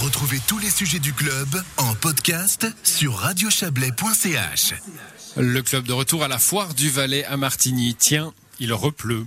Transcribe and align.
Retrouvez 0.00 0.40
tous 0.46 0.58
les 0.58 0.70
sujets 0.70 0.98
du 0.98 1.12
club 1.12 1.62
en 1.76 1.94
podcast 1.94 2.66
sur 2.84 3.16
radiochablais.ch. 3.16 4.72
Le 5.36 5.60
club 5.60 5.84
de 5.84 5.92
retour 5.92 6.24
à 6.24 6.28
la 6.28 6.38
foire 6.38 6.72
du 6.72 6.88
Valais 6.88 7.24
à 7.26 7.36
Martigny. 7.36 7.94
Tiens, 7.94 8.32
il 8.60 8.72
repleut. 8.72 9.26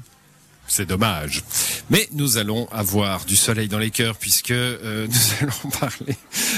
C'est 0.67 0.87
dommage. 0.87 1.43
Mais 1.93 2.09
nous 2.13 2.37
allons 2.37 2.67
avoir 2.71 3.23
du 3.23 3.35
soleil 3.35 3.67
dans 3.67 3.77
les 3.77 3.91
cœurs 3.91 4.15
puisque 4.15 4.49
euh, 4.49 5.05
nous 5.41 5.47
allons 5.47 5.69
parler 5.79 6.15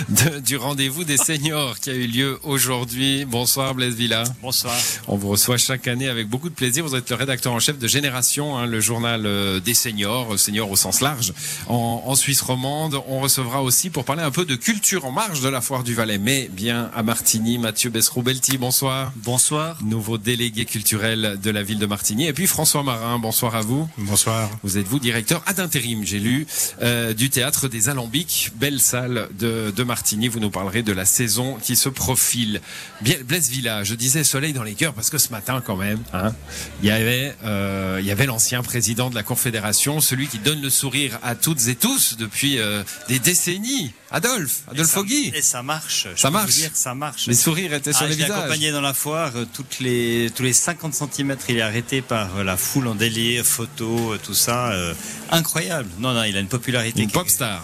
de, 0.07 0.39
du 0.39 0.55
rendez-vous 0.55 1.04
des 1.04 1.18
seniors 1.18 1.77
qui 1.81 1.89
a 1.89 1.93
eu 1.93 2.07
lieu 2.07 2.39
aujourd'hui. 2.43 3.25
Bonsoir 3.25 3.75
Blaise 3.75 3.95
Villa. 3.95 4.23
Bonsoir. 4.41 4.73
On 5.09 5.18
vous 5.18 5.27
reçoit 5.27 5.57
chaque 5.57 5.89
année 5.89 6.07
avec 6.07 6.29
beaucoup 6.29 6.47
de 6.47 6.55
plaisir. 6.55 6.86
Vous 6.86 6.95
êtes 6.95 7.09
le 7.09 7.18
rédacteur 7.18 7.51
en 7.51 7.59
chef 7.59 7.77
de 7.77 7.86
Génération, 7.86 8.57
hein, 8.57 8.65
le 8.65 8.79
journal 8.79 9.25
euh, 9.25 9.59
des 9.59 9.73
seniors, 9.73 10.39
seniors 10.39 10.71
au 10.71 10.77
sens 10.77 11.01
large, 11.01 11.33
en, 11.67 12.04
en, 12.05 12.15
Suisse 12.15 12.39
romande. 12.39 12.95
On 13.09 13.20
recevra 13.20 13.61
aussi 13.61 13.89
pour 13.89 14.05
parler 14.05 14.23
un 14.23 14.31
peu 14.31 14.45
de 14.45 14.55
culture 14.55 15.04
en 15.04 15.11
marge 15.11 15.41
de 15.41 15.49
la 15.49 15.59
foire 15.59 15.83
du 15.83 15.93
Valais, 15.93 16.18
mais 16.18 16.49
bien 16.49 16.89
à 16.96 17.04
Martigny. 17.04 17.57
Mathieu 17.57 17.89
Besroubelti, 17.89 18.57
bonsoir. 18.57 19.11
Bonsoir. 19.18 19.79
Nouveau 19.83 20.18
délégué 20.18 20.63
culturel 20.63 21.38
de 21.43 21.52
la 21.52 21.61
ville 21.61 21.79
de 21.79 21.86
Martigny. 21.86 22.25
Et 22.27 22.32
puis 22.32 22.47
François 22.47 22.83
Marin, 22.83 23.19
bonsoir 23.19 23.54
à 23.55 23.61
vous. 23.61 23.86
Bonsoir. 23.97 24.49
Vous 24.63 24.77
êtes 24.77 24.88
vous 24.88 24.97
directeur 24.99 25.25
ad 25.46 25.60
intérim, 25.60 26.04
j'ai 26.06 26.20
lu, 26.20 26.47
euh, 26.82 27.14
du 27.14 27.29
théâtre 27.29 27.68
des 27.68 27.89
Alambics, 27.89 28.52
belle 28.56 28.79
salle 28.79 29.29
de, 29.39 29.71
de 29.75 29.83
Martigny. 29.83 30.28
Vous 30.28 30.39
nous 30.39 30.50
parlerez 30.50 30.83
de 30.83 30.92
la 30.92 31.06
saison 31.06 31.57
qui 31.61 31.75
se 31.75 31.89
profile. 31.89 32.61
Blaise 33.02 33.50
Villa, 33.50 33.83
je 33.83 33.95
disais 33.95 34.23
soleil 34.23 34.53
dans 34.53 34.64
les 34.64 34.73
cœurs 34.73 34.94
parce 34.94 35.09
que 35.09 35.17
ce 35.17 35.30
matin 35.30 35.61
quand 35.66 35.75
même, 35.75 36.00
hein, 36.14 36.33
il 36.81 36.88
y 36.88 36.92
avait, 36.92 37.36
euh, 37.44 37.97
il 38.02 38.06
y 38.06 38.11
avait 38.11 38.25
l'ancien 38.25 38.64
président 38.64 39.09
de 39.09 39.16
la 39.16 39.23
Confédération, 39.23 40.02
celui 40.02 40.28
qui 40.28 40.39
donne 40.39 40.61
le 40.61 40.69
sourire 40.69 41.19
à 41.23 41.36
toutes 41.36 41.67
et 41.67 41.75
tous 41.75 42.17
depuis 42.17 42.59
euh, 42.59 42.83
des 43.08 43.19
décennies. 43.19 43.94
Adolphe, 44.16 44.61
Adolphe 44.72 44.89
Foggy. 44.89 45.31
Et 45.36 45.42
ça 45.42 45.61
marche. 45.61 46.08
Ça 46.16 46.30
marche. 46.31 46.52
Dire, 46.55 46.72
ça 46.73 46.95
marche. 46.95 47.28
Les 47.28 47.33
sourires 47.36 47.73
étaient 47.73 47.91
sur 47.91 48.03
ah, 48.05 48.08
les 48.08 48.16
visages. 48.16 48.31
accompagné 48.31 48.71
dans 48.71 48.80
la 48.80 48.94
foire. 48.94 49.33
euh, 49.35 49.45
Toutes 49.53 49.80
les, 49.81 50.31
tous 50.33 50.44
les 50.44 50.53
50 50.53 50.94
cm, 50.94 51.35
il 51.49 51.58
est 51.58 51.61
arrêté 51.61 52.02
par 52.02 52.38
euh, 52.38 52.43
la 52.45 52.55
foule 52.55 52.88
en 52.88 52.95
délire, 52.95 53.43
photo, 53.45 54.13
euh, 54.13 54.17
tout 54.23 54.33
ça. 54.33 54.71
euh, 54.71 54.93
incroyable. 55.31 55.89
Non, 55.99 56.13
non, 56.13 56.23
il 56.23 56.38
a 56.38 56.39
une 56.39 56.47
popularité. 56.47 57.02
Une 57.02 57.11
pop 57.11 57.27
star. 57.27 57.61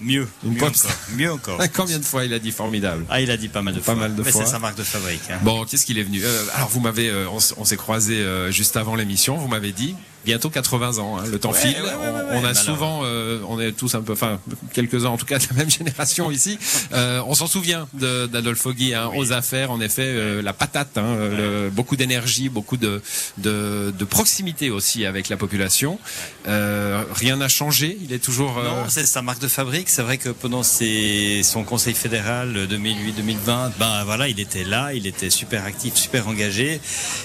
Mieux. 0.00 0.28
Une 0.44 0.52
mieux 0.52 0.58
pop 0.60 0.68
encore. 0.68 0.76
star. 0.78 0.96
Mieux 1.16 1.32
encore. 1.32 1.60
Combien 1.74 1.98
de 1.98 2.04
fois 2.04 2.24
il 2.24 2.32
a 2.32 2.38
dit 2.38 2.52
formidable 2.52 3.04
Ah, 3.10 3.20
il 3.20 3.28
a 3.32 3.36
dit 3.36 3.48
pas 3.48 3.62
mal 3.62 3.74
de 3.74 3.80
Pas 3.80 3.86
fois. 3.86 3.94
mal 3.96 4.14
de 4.14 4.22
Mais 4.22 4.30
fois. 4.30 4.44
c'est 4.44 4.52
sa 4.52 4.60
marque 4.60 4.76
de 4.78 4.84
fabrique. 4.84 5.20
hein. 5.30 5.38
Bon, 5.42 5.64
qu'est-ce 5.64 5.84
qu'il 5.84 5.98
est 5.98 6.04
venu? 6.04 6.20
Euh, 6.22 6.44
Alors, 6.54 6.68
vous 6.68 6.78
m'avez, 6.78 7.08
euh, 7.08 7.26
on, 7.28 7.64
s'est 7.64 7.76
croisé 7.76 8.18
euh, 8.20 8.52
juste 8.52 8.76
avant 8.76 8.94
l'émission. 8.94 9.36
Vous 9.36 9.48
m'avez 9.48 9.72
dit 9.72 9.96
bientôt 10.24 10.50
80 10.50 10.98
ans. 10.98 11.18
hein, 11.18 11.24
le 11.30 11.38
temps 11.38 11.52
Ouais, 11.52 11.58
file. 11.60 11.76
ouais, 11.82 11.88
ouais, 11.88 12.22
on, 12.32 12.44
a 12.44 12.54
souvent, 12.54 13.00
euh, 13.04 13.40
on 13.48 13.58
est 13.60 13.72
tous 13.72 13.94
un 13.94 14.02
peu, 14.02 14.12
enfin 14.12 14.40
quelques 14.72 15.04
uns 15.04 15.10
en 15.10 15.16
tout 15.16 15.24
cas 15.26 15.38
de 15.38 15.44
la 15.50 15.56
même 15.56 15.70
génération 15.70 16.30
ici. 16.30 16.58
Euh, 16.92 17.22
on 17.26 17.34
s'en 17.34 17.46
souvient 17.46 17.88
d'Adolphe 17.94 18.58
Foggy 18.60 18.94
hein, 18.94 19.10
aux 19.16 19.32
affaires. 19.32 19.70
En 19.70 19.80
effet, 19.80 20.02
euh, 20.04 20.42
la 20.42 20.52
patate, 20.52 20.98
hein, 20.98 21.16
le- 21.16 21.70
beaucoup 21.70 21.96
d'énergie, 21.96 22.48
beaucoup 22.48 22.76
de, 22.76 23.00
de 23.38 23.92
de 23.96 24.04
proximité 24.04 24.70
aussi 24.70 25.06
avec 25.06 25.28
la 25.28 25.36
population. 25.36 25.98
Euh, 26.46 27.02
rien 27.14 27.36
n'a 27.36 27.48
changé. 27.48 27.96
Il 28.02 28.12
est 28.12 28.18
toujours. 28.18 28.58
euh, 28.58 28.64
Non, 28.64 28.76
c'est 28.88 29.06
sa 29.06 29.22
marque 29.22 29.40
de 29.40 29.48
fabrique. 29.48 29.88
C'est 29.88 30.02
vrai 30.02 30.18
que 30.18 30.28
pendant 30.30 30.62
ses- 30.62 31.42
son 31.42 31.64
conseil 31.64 31.94
fédéral 31.94 32.66
2008-2020, 32.68 33.70
ben 33.78 34.04
voilà, 34.04 34.28
il 34.28 34.40
était 34.40 34.64
là, 34.64 34.92
il 34.94 35.06
était 35.06 35.30
super 35.30 35.64
actif, 35.64 35.94
super 35.94 36.28
engagé. 36.28 36.80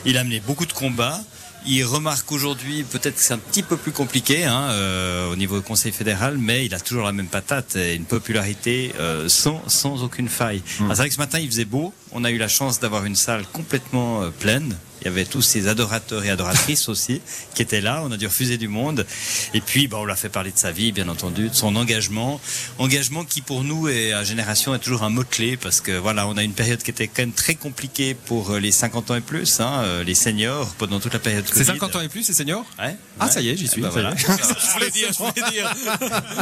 Il 0.06 0.18
a 0.18 0.24
mené 0.24 0.40
beaucoup 0.40 0.66
de 0.66 0.74
combats. 0.74 1.22
Il 1.66 1.84
remarque 1.86 2.32
aujourd'hui, 2.32 2.84
peut-être 2.84 3.16
que 3.16 3.22
c'est 3.22 3.34
un 3.34 3.38
petit 3.38 3.64
peu 3.64 3.78
plus 3.78 3.92
compliqué 3.92 4.44
hein, 4.44 4.68
euh, 4.72 5.32
au 5.32 5.36
niveau 5.38 5.58
du 5.58 5.64
Conseil 5.64 5.94
fédéral, 5.94 6.38
mais 6.38 6.66
il 6.66 6.74
a 6.74 6.80
toujours 6.80 7.06
la 7.06 7.14
même 7.14 7.28
patate 7.28 7.78
et 7.78 7.96
une 7.96 8.04
popularité 8.06 8.94
euh, 9.00 9.30
sans, 9.30 9.62
sans 9.68 10.04
aucune 10.04 10.28
faille. 10.28 10.62
Ah, 10.82 10.88
c'est 10.90 10.96
vrai 10.96 11.08
que 11.08 11.16
ce 11.16 11.20
matin, 11.20 11.40
il 11.40 11.48
faisait 11.48 11.66
beau. 11.66 11.94
On 12.14 12.24
a 12.24 12.32
eu 12.32 12.38
la 12.38 12.48
chance 12.48 12.80
d'avoir 12.80 13.06
une 13.06 13.16
salle 13.16 13.44
complètement 13.52 14.22
euh, 14.24 14.30
pleine. 14.30 14.76
Il 15.04 15.08
y 15.08 15.10
avait 15.10 15.26
tous 15.26 15.42
ces 15.42 15.68
adorateurs 15.68 16.24
et 16.24 16.30
adoratrices 16.30 16.88
aussi 16.88 17.20
qui 17.56 17.62
étaient 17.62 17.82
là. 17.82 18.02
On 18.06 18.12
a 18.14 18.16
dû 18.16 18.26
refuser 18.26 18.58
du 18.58 18.70
monde. 18.70 19.06
Et 19.54 19.60
puis, 19.60 19.90
bah, 19.90 19.98
on 20.00 20.06
l'a 20.06 20.16
fait 20.16 20.30
parler 20.30 20.52
de 20.52 20.58
sa 20.58 20.72
vie, 20.72 20.94
bien 20.94 21.10
entendu, 21.10 21.50
de 21.50 21.54
son 21.54 21.76
engagement. 21.76 22.40
Engagement 22.78 23.26
qui, 23.26 23.42
pour 23.42 23.66
nous 23.66 23.90
et 23.90 24.14
à 24.14 24.24
Génération, 24.24 24.74
est 24.74 24.80
toujours 24.80 25.04
un 25.04 25.10
mot-clé 25.10 25.58
parce 25.58 25.82
que 25.82 25.92
voilà, 25.92 26.26
on 26.30 26.38
a 26.38 26.44
une 26.44 26.54
période 26.54 26.82
qui 26.82 26.90
était 26.90 27.08
quand 27.08 27.24
même 27.24 27.34
très 27.34 27.56
compliquée 27.56 28.14
pour 28.14 28.52
euh, 28.52 28.60
les 28.62 28.72
50 28.72 29.12
ans 29.12 29.16
et 29.16 29.22
plus, 29.22 29.60
hein, 29.60 29.82
euh, 29.84 30.04
les 30.06 30.16
seniors, 30.16 30.74
pendant 30.78 31.02
toute 31.02 31.12
la 31.12 31.20
période 31.20 31.44
C'est 31.48 31.54
Covid. 31.54 31.66
50 31.66 31.96
ans 31.98 32.02
et 32.02 32.08
plus, 32.08 32.24
c'est 32.24 32.34
senior 32.34 32.66
Ouais. 32.80 32.96
Ah, 33.20 33.30
ça 33.30 33.42
y 33.42 33.50
est, 33.50 33.58
j'y 33.58 33.68
suis. 33.68 33.82
Bah, 33.82 33.90
y 33.90 33.92
voilà. 33.92 34.12
est. 34.12 34.18
Je 34.20 34.74
voulais 34.74 34.90
dire, 34.90 35.10
je 35.12 35.18
voulais 35.18 35.52
dire. 35.52 35.76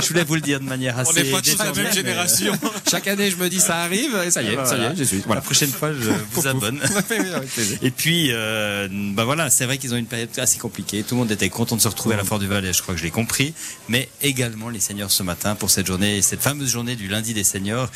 Je 0.04 0.08
voulais 0.08 0.24
vous 0.24 0.36
le 0.36 0.42
dire 0.42 0.60
de 0.60 0.66
manière 0.66 1.00
assez. 1.00 1.20
On 1.20 1.24
n'est 1.24 1.32
pas 1.32 1.42
tous 1.42 1.58
la 1.58 1.74
même 1.74 1.94
génération. 1.94 2.54
Chaque 2.92 3.08
année, 3.08 3.32
je 3.32 3.38
me 3.38 3.50
dis 3.50 3.60
ça 3.60 3.78
arrive, 3.78 4.16
et 4.24 4.30
ça 4.30 4.44
y 4.44 4.50
est, 4.50 4.58
Ah, 4.58 4.66
ça 4.66 4.78
y 4.78 4.84
est, 4.84 4.96
j'y 4.96 5.06
suis. 5.08 5.24
Voilà. 5.26 5.42
Prochaine 5.70 5.74
fois, 5.78 5.94
je 5.94 6.12
vous 6.34 6.48
abonne. 6.48 6.80
Et 7.82 7.92
puis, 7.92 8.30
euh, 8.32 8.88
bah 8.92 9.24
voilà, 9.26 9.50
c'est 9.50 9.66
vrai 9.66 9.78
qu'ils 9.78 9.94
ont 9.94 9.98
une 9.98 10.06
période 10.06 10.30
assez 10.38 10.58
compliquée. 10.60 11.04
Tout 11.04 11.16
le 11.16 11.20
monde 11.22 11.32
était 11.32 11.50
content 11.50 11.76
de 11.76 11.82
se 11.82 11.88
retrouver 11.88 12.16
à 12.16 12.18
la 12.18 12.24
Foire 12.24 12.40
du 12.40 12.48
Valais, 12.48 12.74
je 12.74 12.82
crois 12.82 12.94
que 12.94 13.00
je 13.00 13.06
l'ai 13.06 13.12
compris. 13.12 13.54
Mais 13.90 14.10
également 14.22 14.70
les 14.70 14.80
seniors 14.80 15.12
ce 15.12 15.24
matin 15.24 15.56
pour 15.56 15.70
cette 15.70 15.88
journée, 15.88 16.22
cette 16.22 16.42
fameuse 16.42 16.70
journée 16.70 16.96
du 16.96 17.08
lundi 17.08 17.34
des 17.34 17.44
seniors, 17.44 17.90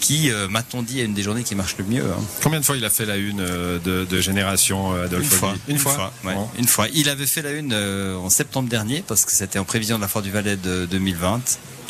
qui, 0.00 0.30
euh, 0.30 0.48
m'a-t-on 0.48 0.82
dit, 0.82 1.00
est 1.00 1.04
une 1.04 1.14
des 1.14 1.22
journées 1.22 1.42
qui 1.44 1.54
marche 1.54 1.76
le 1.78 1.84
mieux. 1.84 2.04
hein. 2.04 2.22
Combien 2.42 2.60
de 2.60 2.64
fois 2.64 2.76
il 2.76 2.84
a 2.84 2.90
fait 2.90 3.06
la 3.06 3.16
une 3.16 3.40
euh, 3.40 3.78
de, 3.78 4.04
de 4.04 4.20
Génération 4.20 4.94
euh, 4.94 5.04
Adolphe 5.06 5.24
Une 5.24 5.38
fois, 5.38 5.54
Une 5.68 5.78
fois, 5.78 6.12
ouais, 6.24 6.34
Bon. 6.34 6.48
une 6.58 6.68
fois. 6.68 6.86
Il 6.94 7.08
avait 7.08 7.26
fait 7.26 7.42
la 7.42 7.52
une 7.52 7.74
en 7.74 8.30
septembre 8.30 8.68
dernier 8.68 9.02
parce 9.06 9.24
que 9.24 9.32
c'était 9.32 9.58
en 9.58 9.64
prévision 9.64 9.96
de 9.96 10.02
la 10.02 10.08
Foire 10.08 10.22
du 10.22 10.30
Valais 10.30 10.56
de 10.56 10.86
2020. 10.86 11.40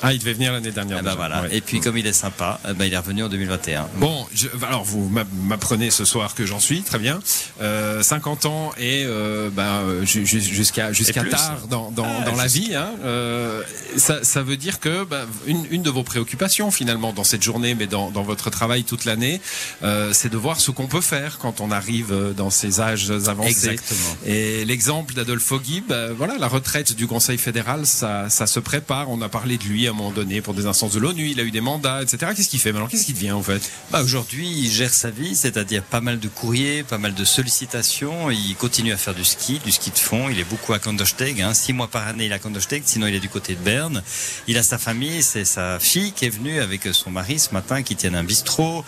Ah, 0.02 0.12
il 0.12 0.18
devait 0.20 0.32
venir 0.34 0.52
l'année 0.52 0.70
dernière. 0.70 0.98
Et 0.98 1.02
ben 1.02 1.10
déjà. 1.10 1.16
voilà. 1.16 1.42
Ouais. 1.42 1.56
Et 1.56 1.60
puis 1.60 1.80
comme 1.80 1.96
il 1.98 2.06
est 2.06 2.12
sympa, 2.12 2.60
eh 2.68 2.72
ben, 2.74 2.84
il 2.84 2.92
est 2.94 2.98
revenu 2.98 3.24
en 3.24 3.28
2021. 3.28 3.88
Bon, 3.96 4.26
je, 4.34 4.46
alors 4.66 4.84
vous 4.84 5.08
m'a- 5.08 5.24
m'apprenez 5.42 5.90
ce 5.90 6.04
soir 6.04 6.34
que 6.34 6.46
j'en 6.46 6.60
suis, 6.60 6.82
très 6.82 6.98
bien. 6.98 7.20
Euh, 7.60 8.02
50 8.02 8.46
ans 8.46 8.72
et 8.78 9.04
euh, 9.04 9.50
euh, 9.58 10.04
ju- 10.04 10.24
jusqu'à 10.26 10.92
jusqu'à 10.92 11.24
tard 11.24 11.66
dans, 11.68 11.90
dans, 11.90 12.06
Ah, 12.06 12.24
dans 12.24 12.36
la 12.36 12.46
vie. 12.46 12.74
Hein, 12.74 12.90
euh, 13.04 13.62
ça, 13.96 14.22
ça 14.22 14.42
veut 14.42 14.56
dire 14.56 14.78
que 14.80 15.04
ben, 15.04 15.26
une, 15.46 15.66
une 15.70 15.82
de 15.82 15.90
vos 15.90 16.02
préoccupations 16.04 16.70
finalement 16.70 17.12
dans 17.12 17.24
cette 17.24 17.42
journée, 17.42 17.74
mais 17.74 17.86
dans, 17.86 18.10
dans 18.10 18.22
votre 18.22 18.50
travail 18.50 18.84
toute 18.84 19.04
l'année, 19.04 19.40
euh, 19.82 20.12
c'est 20.12 20.28
de 20.28 20.36
voir 20.36 20.60
ce 20.60 20.70
qu'on 20.70 20.86
peut 20.86 21.00
faire 21.00 21.38
quand 21.38 21.60
on 21.60 21.70
arrive 21.72 22.12
euh, 22.12 22.32
dans 22.32 22.50
ces 22.50 22.80
âges 22.80 23.10
avancés. 23.10 23.50
Exactement. 23.50 24.16
Et 24.26 24.64
l'exemple 24.64 25.14
d'Adolphe 25.14 25.42
Foggy, 25.42 25.82
ben, 25.88 26.12
voilà, 26.12 26.36
la 26.38 26.46
retraite 26.48 26.94
du 26.94 27.06
Conseil 27.08 27.38
fédéral, 27.38 27.84
ça, 27.86 28.30
ça 28.30 28.46
se 28.46 28.60
prépare. 28.60 29.10
On 29.10 29.20
a 29.22 29.28
parlé 29.28 29.58
de 29.58 29.64
lui 29.64 29.87
à 29.88 29.90
un 29.92 29.94
moment 29.94 30.10
donné 30.12 30.40
pour 30.40 30.54
des 30.54 30.66
instances 30.66 30.92
de 30.92 31.00
l'ONU. 31.00 31.28
Il 31.28 31.40
a 31.40 31.42
eu 31.42 31.50
des 31.50 31.60
mandats, 31.60 32.02
etc. 32.02 32.32
Qu'est-ce 32.34 32.48
qu'il 32.48 32.60
fait 32.60 32.72
maintenant 32.72 32.88
Qu'est-ce 32.88 33.06
qu'il 33.06 33.14
devient 33.14 33.32
en 33.32 33.42
fait? 33.42 33.70
Bah 33.90 34.02
aujourd'hui, 34.02 34.48
il 34.48 34.70
gère 34.70 34.92
sa 34.92 35.10
vie, 35.10 35.34
c'est-à-dire 35.34 35.82
pas 35.82 36.00
mal 36.00 36.18
de 36.18 36.28
courriers, 36.28 36.82
pas 36.82 36.98
mal 36.98 37.14
de 37.14 37.24
sollicitations. 37.24 38.30
Il 38.30 38.54
continue 38.56 38.92
à 38.92 38.96
faire 38.96 39.14
du 39.14 39.24
ski, 39.24 39.60
du 39.64 39.72
ski 39.72 39.90
de 39.90 39.98
fond. 39.98 40.28
Il 40.28 40.38
est 40.38 40.48
beaucoup 40.48 40.72
à 40.72 40.78
Kandersteg. 40.78 41.40
Hein. 41.40 41.54
Six 41.54 41.72
mois 41.72 41.88
par 41.88 42.06
année, 42.06 42.26
il 42.26 42.32
est 42.32 42.34
à 42.34 42.38
Kandersteg. 42.38 42.82
Sinon, 42.86 43.06
il 43.06 43.14
est 43.14 43.20
du 43.20 43.28
côté 43.28 43.54
de 43.54 43.60
Berne. 43.60 44.02
Il 44.46 44.58
a 44.58 44.62
sa 44.62 44.78
famille, 44.78 45.22
c'est 45.22 45.44
sa 45.44 45.78
fille 45.78 46.12
qui 46.12 46.26
est 46.26 46.30
venue 46.30 46.60
avec 46.60 46.82
son 46.92 47.10
mari 47.10 47.38
ce 47.38 47.52
matin, 47.52 47.82
qui 47.82 47.96
tiennent 47.96 48.14
un 48.14 48.24
bistrot. 48.24 48.84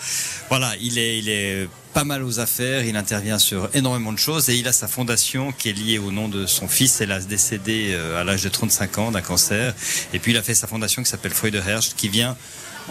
Voilà, 0.49 0.73
il 0.79 0.97
est, 0.97 1.19
il 1.19 1.29
est 1.29 1.67
pas 1.93 2.03
mal 2.03 2.23
aux 2.23 2.39
affaires. 2.39 2.83
Il 2.85 2.95
intervient 2.95 3.39
sur 3.39 3.69
énormément 3.73 4.13
de 4.13 4.17
choses 4.17 4.49
et 4.49 4.55
il 4.55 4.67
a 4.67 4.73
sa 4.73 4.87
fondation 4.87 5.51
qui 5.51 5.69
est 5.69 5.73
liée 5.73 5.99
au 5.99 6.11
nom 6.11 6.27
de 6.27 6.45
son 6.45 6.67
fils, 6.67 7.01
hélas 7.01 7.27
décédé 7.27 7.91
euh, 7.93 8.19
à 8.19 8.23
l'âge 8.23 8.43
de 8.43 8.49
35 8.49 8.97
ans 8.97 9.11
d'un 9.11 9.21
cancer. 9.21 9.73
Et 10.13 10.19
puis 10.19 10.31
il 10.31 10.37
a 10.37 10.43
fait 10.43 10.53
sa 10.53 10.67
fondation 10.67 11.03
qui 11.03 11.09
s'appelle 11.09 11.33
Freude 11.33 11.55
Herst, 11.55 11.95
qui 11.95 12.09
vient 12.09 12.37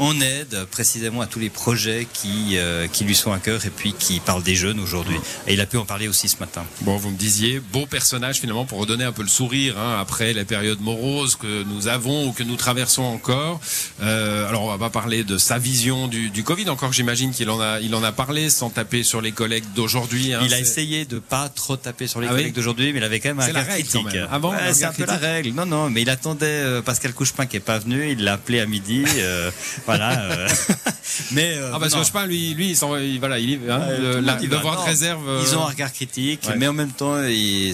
en 0.01 0.21
aide 0.21 0.65
précisément 0.71 1.21
à 1.21 1.27
tous 1.27 1.39
les 1.39 1.51
projets 1.51 2.07
qui, 2.13 2.57
euh, 2.57 2.87
qui 2.89 3.05
lui 3.05 3.15
sont 3.15 3.33
à 3.33 3.39
cœur 3.39 3.65
et 3.67 3.71
puis 3.71 3.93
qui 3.93 4.19
parlent 4.21 4.43
des 4.43 4.57
jeunes 4.57 4.81
aujourd'hui. 4.81 5.17
Et 5.47 5.55
il 5.55 5.61
a 5.61 5.67
pu 5.67 5.77
en 5.77 5.85
parler 5.85 6.09
aussi 6.09 6.29
ce 6.29 6.39
matin. 6.39 6.65
Bon, 6.81 6.97
vous 6.97 7.11
me 7.11 7.17
disiez, 7.17 7.61
beau 7.61 7.87
personnage 7.87 8.41
finalement 8.41 8.65
pour 8.65 8.79
redonner 8.79 9.05
un 9.05 9.13
peu 9.13 9.23
le 9.23 9.29
sourire 9.29 9.79
hein, 9.79 9.99
après 10.01 10.33
les 10.33 10.45
périodes 10.45 10.81
moroses 10.81 11.37
que 11.37 11.63
nous 11.65 11.87
avons 11.89 12.29
ou 12.29 12.33
que 12.33 12.43
nous 12.43 12.57
traversons 12.57 13.03
encore. 13.03 13.61
Euh, 14.03 14.49
alors, 14.49 14.65
on 14.65 14.69
va 14.71 14.79
pas 14.79 14.91
parler 14.91 15.23
de 15.25 15.39
sa 15.39 15.59
vision 15.59 16.09
du, 16.09 16.31
du 16.31 16.43
Covid 16.43 16.69
encore. 16.71 16.93
J'imagine 16.93 17.33
qu'il 17.33 17.51
en 17.51 17.61
a, 17.61 17.81
il 17.81 17.95
en 17.95 18.03
a 18.03 18.13
parlé 18.13 18.51
sans 18.51 18.71
taper 18.71 19.03
sur 19.03 19.21
les 19.21 19.33
collègues 19.33 19.65
d'aujourd'hui. 19.77 20.33
hein. 20.35 20.41
il 20.45 20.55
a 20.55 20.59
essayé 20.59 21.05
de 21.05 21.19
pas 21.19 21.49
trop 21.49 21.77
taper 21.77 22.07
sur 22.07 22.21
les 22.21 22.27
Ah 22.27 22.31
oui 22.33 22.39
collègues 22.41 22.55
d'aujourd'hui, 22.55 22.93
mais 22.93 22.99
il 23.01 23.05
avait 23.05 23.21
quand 23.21 23.29
même 23.31 23.41
un 23.41 23.53
la 23.53 23.61
regard 23.61 23.75
règle, 23.75 23.89
critique. 23.89 24.13
même. 24.15 24.29
Ah 24.33 24.39
bon, 24.39 24.51
Ouais, 24.51 24.57
un 24.69 24.73
c'est 24.73 24.85
un 24.85 24.93
peu 24.93 25.05
la 25.05 25.17
règle. 25.17 25.51
Non, 25.51 25.67
non, 25.67 25.91
mais 25.91 26.03
il 26.03 26.11
attendait 26.11 26.47
euh, 26.47 26.83
Pascal 26.83 27.13
Couchepin 27.13 27.47
qui 27.47 27.57
est 27.57 27.61
pas 27.61 27.79
venu. 27.79 28.11
Il 28.13 28.25
l'a 28.25 28.33
appelé 28.35 28.61
à 28.61 28.67
midi. 28.67 29.05
euh, 29.19 29.51
voilà. 29.99 30.21
euh. 30.23 30.49
mais 31.33 31.55
euh, 31.57 31.71
Ah 31.75 31.79
parce 31.81 31.93
non. 31.93 31.99
que 31.99 32.03
je 32.05 32.07
sais 32.07 32.13
pas, 32.13 32.27
lui, 32.27 32.55
lui, 32.55 32.71
il, 32.73 33.19
voilà, 33.19 33.39
il, 33.39 33.55
hein, 33.71 33.81
Ouais, 33.81 33.99
le, 33.99 34.11
tout 34.15 34.19
le 34.19 34.21
la- 34.21 34.35
devoir 34.37 34.83
de 34.83 34.89
réserve. 34.89 35.29
euh, 35.29 35.43
Ils 35.47 35.57
ont 35.57 35.63
un 35.63 35.67
regard 35.71 35.93
critique, 35.93 36.43
Ouais. 36.49 36.55
mais 36.57 36.67
en 36.69 36.73
même 36.73 36.91
temps, 36.93 37.17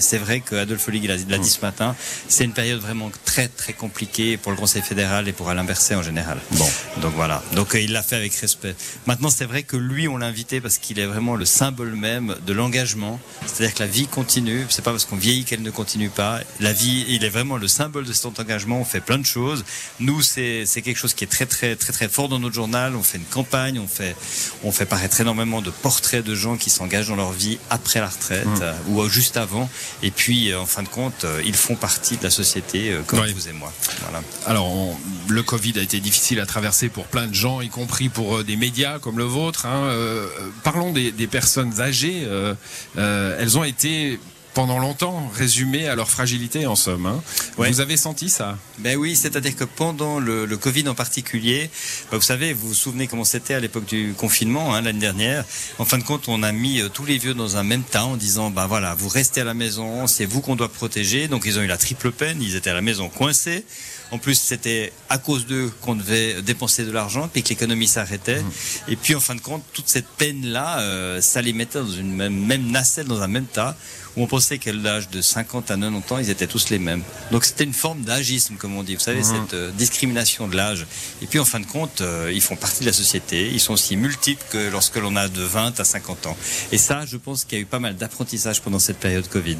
c'est 0.01 0.17
vrai 0.17 0.41
qu'Adolphe 0.41 0.87
Ligue 0.89 1.05
l'a 1.05 1.15
l'a 1.27 1.37
dit 1.37 1.49
ce 1.49 1.61
matin, 1.61 1.95
c'est 2.27 2.43
une 2.43 2.53
période 2.53 2.79
vraiment 2.79 3.11
très 3.25 3.47
très 3.47 3.73
compliquée 3.73 4.37
pour 4.37 4.51
le 4.51 4.57
Conseil 4.57 4.81
fédéral 4.81 5.27
et 5.27 5.33
pour 5.33 5.49
Alain 5.49 5.63
Berset 5.63 5.95
en 5.95 6.03
général. 6.03 6.37
Bon, 6.51 6.69
donc 7.01 7.13
voilà. 7.15 7.43
Donc 7.53 7.75
euh, 7.75 7.79
il 7.81 7.91
l'a 7.91 8.03
fait 8.03 8.15
avec 8.15 8.33
respect. 8.35 8.75
Maintenant, 9.05 9.29
c'est 9.29 9.45
vrai 9.45 9.63
que 9.63 9.77
lui, 9.77 10.07
on 10.07 10.17
l'a 10.17 10.25
invité 10.27 10.61
parce 10.61 10.77
qu'il 10.77 10.99
est 10.99 11.05
vraiment 11.05 11.35
le 11.35 11.45
symbole 11.45 11.95
même 11.95 12.35
de 12.45 12.53
l'engagement. 12.53 13.19
C'est-à-dire 13.45 13.75
que 13.75 13.79
la 13.83 13.87
vie 13.87 14.07
continue. 14.07 14.65
C'est 14.69 14.83
pas 14.83 14.91
parce 14.91 15.05
qu'on 15.05 15.15
vieillit 15.15 15.43
qu'elle 15.43 15.61
ne 15.61 15.71
continue 15.71 16.09
pas. 16.09 16.39
La 16.59 16.73
vie, 16.73 17.05
il 17.09 17.23
est 17.23 17.29
vraiment 17.29 17.57
le 17.57 17.67
symbole 17.67 18.05
de 18.05 18.13
cet 18.13 18.39
engagement. 18.39 18.79
On 18.79 18.85
fait 18.85 19.01
plein 19.01 19.17
de 19.17 19.25
choses. 19.25 19.63
Nous, 19.99 20.21
c'est 20.21 20.65
c'est 20.65 20.81
quelque 20.81 20.97
chose 20.97 21.13
qui 21.13 21.23
est 21.23 21.27
très 21.27 21.45
très 21.45 21.75
très 21.75 21.93
très 21.93 21.96
fort 22.07 22.29
dans 22.29 22.39
notre 22.39 22.53
journal. 22.55 22.95
On 22.95 23.01
fait 23.03 23.17
une 23.17 23.23
campagne, 23.25 23.79
on 23.79 23.87
fait, 23.87 24.15
on 24.63 24.71
fait 24.71 24.85
paraître 24.85 25.19
énormément 25.19 25.61
de 25.63 25.71
portraits 25.71 26.23
de 26.23 26.35
gens 26.35 26.55
qui 26.57 26.69
s'engagent 26.69 27.07
dans 27.09 27.15
leur 27.15 27.31
vie 27.31 27.57
après 27.71 27.99
la 27.99 28.07
retraite 28.09 28.45
Mmh. 28.45 28.59
euh, 28.61 28.73
ou 28.89 29.01
euh, 29.01 29.09
juste 29.09 29.37
avant. 29.37 29.67
Et 30.03 30.11
puis, 30.11 30.51
euh, 30.51 30.59
en 30.61 30.65
fin 30.67 30.83
de 30.83 30.87
compte, 30.87 31.25
ils 31.43 31.55
font 31.55 31.75
partie 31.75 32.17
de 32.17 32.23
la 32.23 32.29
société 32.29 32.95
comme 33.07 33.25
vous 33.25 33.47
et 33.49 33.53
moi. 33.53 33.73
Voilà. 34.03 34.21
Alors, 34.45 34.67
on- 34.67 34.95
le 35.27 35.41
Covid 35.43 35.73
a 35.79 35.81
été 35.81 35.99
difficile 35.99 36.39
à 36.39 36.45
traverser 36.45 36.89
pour 36.89 37.05
plein 37.05 37.25
de 37.27 37.33
gens, 37.33 37.61
y 37.61 37.69
compris 37.69 38.09
pour 38.09 38.43
des 38.43 38.55
médias 38.55 38.99
comme 38.99 39.17
le 39.17 39.23
vôtre. 39.23 39.65
hein. 39.65 39.85
Euh, 39.85 40.27
parlons 40.63 40.91
des, 40.93 41.11
des 41.11 41.27
personnes 41.27 41.81
âgées. 41.81 42.23
euh, 42.25 43.37
elles 43.39 43.57
ont 43.57 43.63
été 43.63 44.19
pendant 44.57 44.79
longtemps 44.79 45.29
résumées 45.35 45.87
à 45.87 45.93
leur 45.93 46.09
fragilité, 46.09 46.65
en 46.65 46.75
somme. 46.75 47.05
hein. 47.05 47.21
Ouais. 47.59 47.69
Vous 47.69 47.79
avez 47.79 47.95
senti 47.95 48.27
ça? 48.27 48.57
Ben 48.79 48.97
oui, 48.97 49.15
c'est-à-dire 49.15 49.55
que 49.55 49.65
pendant 49.65 50.19
le, 50.19 50.47
le 50.47 50.57
Covid 50.57 50.89
en 50.89 50.95
particulier, 50.95 51.69
ben 52.09 52.17
vous 52.17 52.23
savez, 52.23 52.53
vous 52.53 52.69
vous 52.69 52.73
souvenez 52.73 53.05
comment 53.05 53.23
c'était 53.23 53.53
à 53.53 53.59
l'époque 53.59 53.85
du 53.85 54.15
confinement 54.17 54.73
hein, 54.73 54.81
l'année 54.81 54.97
dernière. 54.97 55.45
En 55.77 55.85
fin 55.85 55.99
de 55.99 56.03
compte, 56.03 56.27
on 56.27 56.41
a 56.41 56.51
mis 56.51 56.81
euh, 56.81 56.89
tous 56.89 57.05
les 57.05 57.19
vieux 57.19 57.35
dans 57.35 57.55
un 57.57 57.61
même 57.61 57.83
tas 57.83 58.05
en 58.05 58.17
disant, 58.17 58.49
ben 58.49 58.65
voilà, 58.65 58.95
vous 58.95 59.09
restez 59.09 59.41
à 59.41 59.43
la 59.43 59.53
maison, 59.53 60.07
c'est 60.07 60.25
vous 60.25 60.41
qu'on 60.41 60.55
doit 60.55 60.69
protéger. 60.73 61.27
Donc 61.27 61.43
ils 61.45 61.59
ont 61.59 61.61
eu 61.61 61.67
la 61.67 61.77
triple 61.77 62.11
peine, 62.11 62.41
ils 62.41 62.55
étaient 62.55 62.71
à 62.71 62.73
la 62.73 62.81
maison 62.81 63.09
coincés. 63.09 63.63
En 64.11 64.17
plus, 64.17 64.35
c'était 64.35 64.93
à 65.09 65.17
cause 65.17 65.45
d'eux 65.45 65.71
qu'on 65.81 65.95
devait 65.95 66.41
dépenser 66.41 66.85
de 66.85 66.91
l'argent, 66.91 67.29
puis 67.31 67.43
que 67.43 67.49
l'économie 67.49 67.87
s'arrêtait. 67.87 68.41
Et 68.87 68.95
puis, 68.95 69.15
en 69.15 69.19
fin 69.19 69.35
de 69.35 69.41
compte, 69.41 69.63
toute 69.73 69.89
cette 69.89 70.07
peine-là, 70.07 70.79
euh, 70.79 71.21
ça 71.21 71.41
les 71.41 71.53
mettait 71.53 71.79
dans 71.79 71.89
une 71.89 72.13
même, 72.13 72.33
même 72.33 72.71
nacelle, 72.71 73.07
dans 73.07 73.21
un 73.21 73.27
même 73.27 73.45
tas, 73.45 73.75
où 74.15 74.23
on 74.23 74.27
pensait 74.27 74.57
qu'à 74.57 74.71
l'âge 74.71 75.09
de 75.09 75.21
50 75.21 75.71
à 75.71 75.75
90 75.75 76.13
ans, 76.13 76.17
ils 76.19 76.29
étaient 76.29 76.47
tous 76.47 76.69
les 76.69 76.79
mêmes. 76.79 77.03
Donc, 77.31 77.43
c'était 77.43 77.65
une 77.65 77.73
forme 77.73 78.01
d'agisme, 78.01 78.55
comme 78.55 78.75
on 78.77 78.83
dit. 78.83 78.95
Vous 78.95 79.01
savez, 79.01 79.23
cette 79.23 79.53
euh, 79.53 79.71
discrimination 79.71 80.47
de 80.47 80.55
l'âge. 80.55 80.87
Et 81.21 81.27
puis, 81.27 81.39
en 81.39 81.45
fin 81.45 81.59
de 81.59 81.65
compte, 81.65 82.01
euh, 82.01 82.31
ils 82.33 82.41
font 82.41 82.55
partie 82.55 82.81
de 82.81 82.85
la 82.85 82.93
société. 82.93 83.49
Ils 83.51 83.59
sont 83.59 83.73
aussi 83.73 83.97
multiples 83.97 84.43
que 84.51 84.69
lorsque 84.71 84.95
l'on 84.95 85.15
a 85.17 85.27
de 85.27 85.41
20 85.41 85.79
à 85.79 85.83
50 85.83 86.27
ans. 86.27 86.37
Et 86.71 86.77
ça, 86.77 87.05
je 87.05 87.17
pense 87.17 87.43
qu'il 87.43 87.57
y 87.57 87.61
a 87.61 87.63
eu 87.63 87.67
pas 87.67 87.79
mal 87.79 87.97
d'apprentissage 87.97 88.61
pendant 88.61 88.79
cette 88.79 88.97
période 88.97 89.27
Covid. 89.27 89.57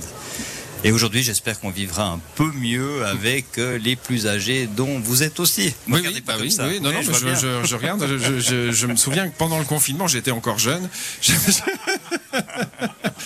Et 0.83 0.91
aujourd'hui, 0.91 1.23
j'espère 1.23 1.59
qu'on 1.59 1.71
vivra 1.71 2.05
un 2.07 2.19
peu 2.35 2.51
mieux 2.53 3.05
avec 3.05 3.57
euh, 3.57 3.77
les 3.77 3.95
plus 3.95 4.27
âgés, 4.27 4.67
dont 4.67 4.99
vous 4.99 5.23
êtes 5.23 5.39
aussi. 5.39 5.73
Oui, 5.89 6.01
pas 6.21 6.33
bah 6.33 6.39
oui, 6.39 6.51
ça. 6.51 6.67
oui, 6.67 6.79
non, 6.79 6.91
non, 6.91 7.01
je 7.01 7.11
mais 7.11 7.35
je, 7.35 7.61
je- 7.63 7.65
je 7.67 7.75
regarde, 7.75 8.05
je, 8.07 8.39
je- 8.39 8.71
je 8.71 8.87
me 8.87 8.95
souviens 8.95 9.27
que 9.27 9.35
pendant 9.37 9.57
le 9.59 9.65
confinement, 9.65 10.07
j'étais 10.07 10.31
encore 10.31 10.59
jeune. 10.59 10.87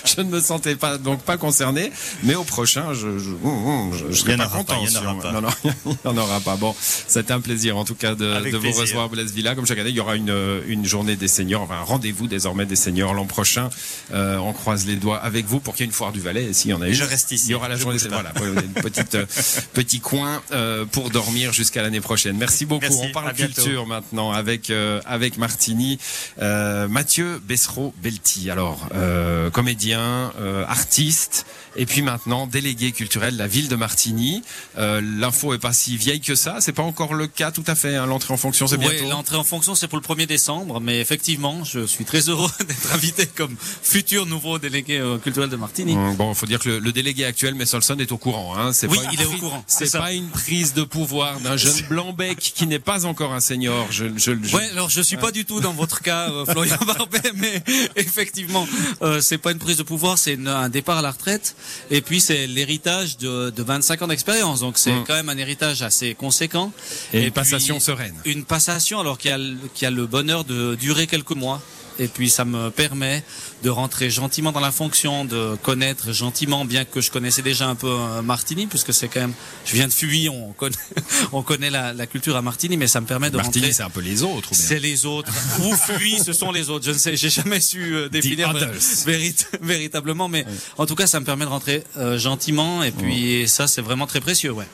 Je, 0.06 0.10
je- 0.12 0.16
je 0.18 0.22
ne 0.22 0.30
me 0.30 0.40
sentais 0.42 0.76
pas 0.76 0.98
donc 0.98 1.22
pas 1.24 1.38
concerné, 1.38 1.92
mais 2.24 2.36
au 2.36 2.44
prochain, 2.44 2.94
je, 2.94 3.18
je, 3.18 3.30
je, 3.32 3.98
je 4.00 4.06
Il 4.10 4.16
serai 4.16 4.38
pas 4.38 4.48
content. 4.48 4.76
il 4.84 4.92
y 4.92 4.98
en 4.98 5.02
n'y 5.02 5.98
en 6.06 6.18
aura 6.18 6.40
pas. 6.42 6.56
Bon, 6.56 6.76
c'était 6.80 7.32
un 7.34 7.42
plaisir 7.42 7.78
en 7.78 7.86
tout 7.86 7.96
cas 7.96 8.16
de, 8.16 8.50
de 8.52 8.58
vous 8.58 8.72
recevoir 8.72 9.10
Blaise 9.10 9.32
Villa. 9.34 9.56
Comme 9.56 9.66
chaque 9.66 9.80
année, 9.80 9.90
il 9.90 9.96
y 9.96 10.00
aura 10.00 10.16
une, 10.16 10.36
une 10.68 10.86
journée 10.86 11.16
des 11.16 11.28
seniors, 11.28 11.62
enfin 11.62 11.76
un 11.82 11.84
rendez-vous 11.84 12.28
désormais 12.28 12.66
des 12.66 12.76
seniors 12.76 13.14
l'an 13.14 13.26
prochain. 13.26 13.70
Euh, 14.14 14.38
on 14.38 14.54
croise 14.54 14.86
les 14.86 14.96
doigts 14.96 15.18
avec 15.18 15.46
vous 15.46 15.60
pour 15.60 15.74
qu'il 15.76 15.84
y 15.84 15.86
ait 15.86 15.90
une 15.90 15.94
foire 15.94 16.12
du 16.12 16.20
Valais. 16.20 16.46
Et 16.46 16.54
s'il 16.54 16.72
y 16.72 16.74
en 16.74 16.82
a 16.82 16.88
une, 16.88 16.94
je 16.94 17.04
reste 17.04 17.32
ici. 17.32 17.48
il 17.48 17.52
y 17.52 17.56
aura 17.56 17.68
la 17.70 17.76
Je 17.76 17.82
journée. 17.82 17.98
des-. 17.98 18.08
Voilà, 18.10 18.32
une 18.46 18.74
petite 18.74 19.16
euh, 19.16 19.26
petit 19.74 20.00
coin 20.00 20.42
euh, 20.52 20.86
pour 20.86 21.10
dormir 21.10 21.54
jusqu'à 21.54 21.82
l'année 21.82 22.02
prochaine. 22.02 22.38
Merci 22.38 22.66
beaucoup. 22.66 22.82
Merci, 22.82 23.00
on 23.10 23.12
parle 23.12 23.30
à 23.30 23.34
bientôt. 23.34 23.54
culture 23.62 23.88
maintenant 23.88 24.32
avec 24.32 24.70
euh, 24.70 25.02
avec 25.06 25.38
Martini, 25.38 25.98
Euh, 26.42 26.88
Mathieu 26.88 27.42
Bessereau 27.46 27.94
Belti. 28.02 28.50
Alors 28.50 28.88
euh, 28.96 29.50
comédien, 29.96 30.32
euh, 30.40 30.66
artiste 30.68 31.46
et 31.78 31.86
puis 31.86 32.02
maintenant 32.02 32.48
délégué 32.48 32.92
culturel 32.92 33.34
de 33.36 33.40
la 33.40 33.48
ville 33.48 33.70
de 33.70 33.76
Martigny. 33.78 34.44
Euh, 34.78 35.00
L'info 35.02 35.54
est 35.54 35.58
pas 35.58 35.72
si 35.72 35.96
vieille 35.96 36.20
que 36.20 36.36
ça. 36.36 36.58
C'est 36.60 36.74
pas 36.74 36.84
encore 36.84 37.14
le 37.14 37.28
cas 37.28 37.52
tout 37.52 37.64
à 37.68 37.76
fait. 37.76 37.96
hein. 37.96 38.06
L'entrée 38.06 38.34
en 38.34 38.38
fonction 38.38 38.68
c'est 38.68 38.76
Oui, 38.78 38.88
bientôt. 38.90 39.10
l'entrée 39.10 39.38
en 39.38 39.44
fonction, 39.46 39.74
c'est 39.74 39.88
pour 39.88 39.98
le 39.98 40.04
1er 40.04 40.26
décembre, 40.28 40.82
mais 40.82 41.00
effectivement, 41.00 41.64
je 41.64 41.86
suis 41.86 42.04
très 42.04 42.28
heureux 42.30 42.50
d'être 42.68 42.94
invité 42.94 43.26
comme 43.26 43.56
futur 43.82 44.26
nouveau 44.26 44.60
délégué 44.60 44.98
euh, 45.00 45.18
culturel 45.18 45.50
de 45.50 45.56
Martini. 45.56 45.94
Hum, 45.96 46.16
Bon, 46.16 46.32
il 46.34 46.36
faut 46.36 46.46
dire 46.46 46.60
que 46.60 46.68
le, 46.70 46.80
le 46.80 46.92
délégué 46.92 47.24
actuel, 47.26 47.56
Messolson, 47.56 47.98
est 48.00 48.12
au 48.12 48.18
courant. 48.18 48.58
Hein. 48.58 48.74
C'est 48.74 48.88
Oui, 48.88 48.98
pas 48.98 49.10
il 49.14 49.22
est 49.22 49.26
au 49.26 49.32
courant, 49.38 49.64
C'est 49.68 49.92
pas 49.92 50.12
une 50.12 50.28
prise 50.30 50.74
de 50.74 50.84
pouvoir 50.84 51.40
d'un 51.40 51.56
jeune 51.58 51.82
blanc-bec 51.90 52.38
qui 52.38 52.68
n'est 52.68 52.80
pas 52.80 53.06
encore 53.06 53.34
un 53.34 53.40
senior. 53.40 53.88
Je, 53.92 54.06
je, 54.18 54.34
je- 54.44 54.56
Ouais, 54.56 54.70
alors 54.72 54.90
je 54.90 55.02
suis 55.02 55.18
pas 55.18 55.32
du 55.32 55.46
tout 55.46 55.62
dans 55.62 55.74
votre 55.74 56.02
cas, 56.02 56.30
Florian 56.50 56.78
Barbet, 56.86 57.32
mais 57.36 57.64
effectivement, 57.96 58.68
euh, 59.02 59.22
c'est 59.22 59.38
pas 59.38 59.52
une 59.54 59.58
prise 59.60 59.78
de 59.78 59.81
pouvoir, 59.84 60.18
c'est 60.18 60.38
un 60.48 60.70
départ 60.70 60.98
à 61.00 61.02
la 61.02 61.12
retraite, 61.12 61.56
et 61.90 62.02
puis 62.02 62.22
c'est 62.22 62.48
l'héritage 62.48 63.18
de, 63.18 63.50
de 63.50 63.64
25 63.64 64.02
ans 64.02 64.08
d'expérience, 64.08 64.60
donc 64.62 64.78
c'est 64.78 64.92
Mm. 64.94 65.04
quand 65.08 65.14
même 65.14 65.30
un 65.30 65.38
héritage 65.38 65.82
assez 65.82 66.14
conséquent. 66.16 66.72
Et 67.14 67.18
une 67.18 67.24
puis, 67.24 67.32
passation 67.32 67.80
sereine. 67.80 68.16
Une 68.26 68.44
passation, 68.46 69.00
alors 69.00 69.18
qui 69.18 69.30
a, 69.30 69.38
le- 69.38 69.58
qui 69.74 69.86
a 69.86 69.92
le 69.92 70.06
bonheur 70.06 70.44
de 70.44 70.76
durer 70.76 71.08
quelques 71.08 71.32
mois. 71.36 71.62
Et 72.02 72.08
puis 72.08 72.32
ça 72.32 72.46
me 72.46 72.70
permet 72.72 73.24
de 73.64 73.70
rentrer 73.70 74.10
gentiment 74.10 74.52
dans 74.52 74.60
la 74.60 74.72
fonction, 74.72 75.24
de 75.24 75.56
connaître 75.62 76.12
gentiment, 76.12 76.66
bien 76.66 76.84
que 76.84 77.00
je 77.00 77.12
connaissais 77.12 77.44
déjà 77.44 77.68
un 77.68 77.76
peu 77.76 77.88
euh, 77.92 78.24
Martini, 78.24 78.66
puisque 78.66 78.92
c'est 78.92 79.08
quand 79.08 79.20
même, 79.20 79.34
je 79.66 79.74
viens 79.76 79.88
de 79.88 79.94
Fuy, 79.94 80.28
on 80.30 80.52
connaît, 80.54 80.76
on 81.32 81.44
connaît 81.44 81.70
la, 81.70 81.94
la 81.94 82.08
culture 82.08 82.36
à 82.36 82.42
Martini, 82.42 82.76
mais 82.76 82.88
ça 82.88 83.02
me 83.02 83.06
permet 83.06 83.30
de 83.30 83.38
Martini, 83.38 83.66
rentrer. 83.66 83.74
c'est 83.76 83.84
un 83.84 83.92
peu 83.92 84.02
les 84.02 84.24
autres. 84.24 84.50
C'est 84.54 84.80
les 84.80 85.06
autres. 85.06 85.32
Ou 85.64 85.76
Fuy, 85.76 86.18
ce 86.26 86.34
sont 86.34 86.52
les 86.52 86.72
autres. 86.72 86.86
Je 86.86 86.92
ne 86.92 86.98
sais, 86.98 87.16
j'ai 87.16 87.30
jamais 87.30 87.60
su 87.60 87.94
euh, 87.96 88.10
définir 88.10 88.50
others. 88.50 88.74
vérit- 89.06 89.46
véritablement, 89.62 90.28
mais 90.28 90.44
en 90.80 90.88
tout 90.88 90.96
cas, 90.96 91.06
ça 91.06 91.20
me 91.20 91.26
permet 91.26 91.46
de 91.46 91.52
rentrer 91.52 91.84
euh, 91.98 92.18
gentiment, 92.18 92.82
et 92.82 92.90
puis 92.92 93.48
ça, 93.48 93.68
c'est 93.68 93.82
vraiment 93.82 94.08
très 94.08 94.22
précieux, 94.22 94.52
ouais. 94.52 94.66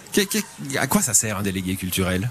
À 0.78 0.88
quoi 0.88 1.02
ça 1.02 1.14
sert 1.14 1.38
un 1.38 1.44
délégué 1.44 1.76
culturel? 1.76 2.30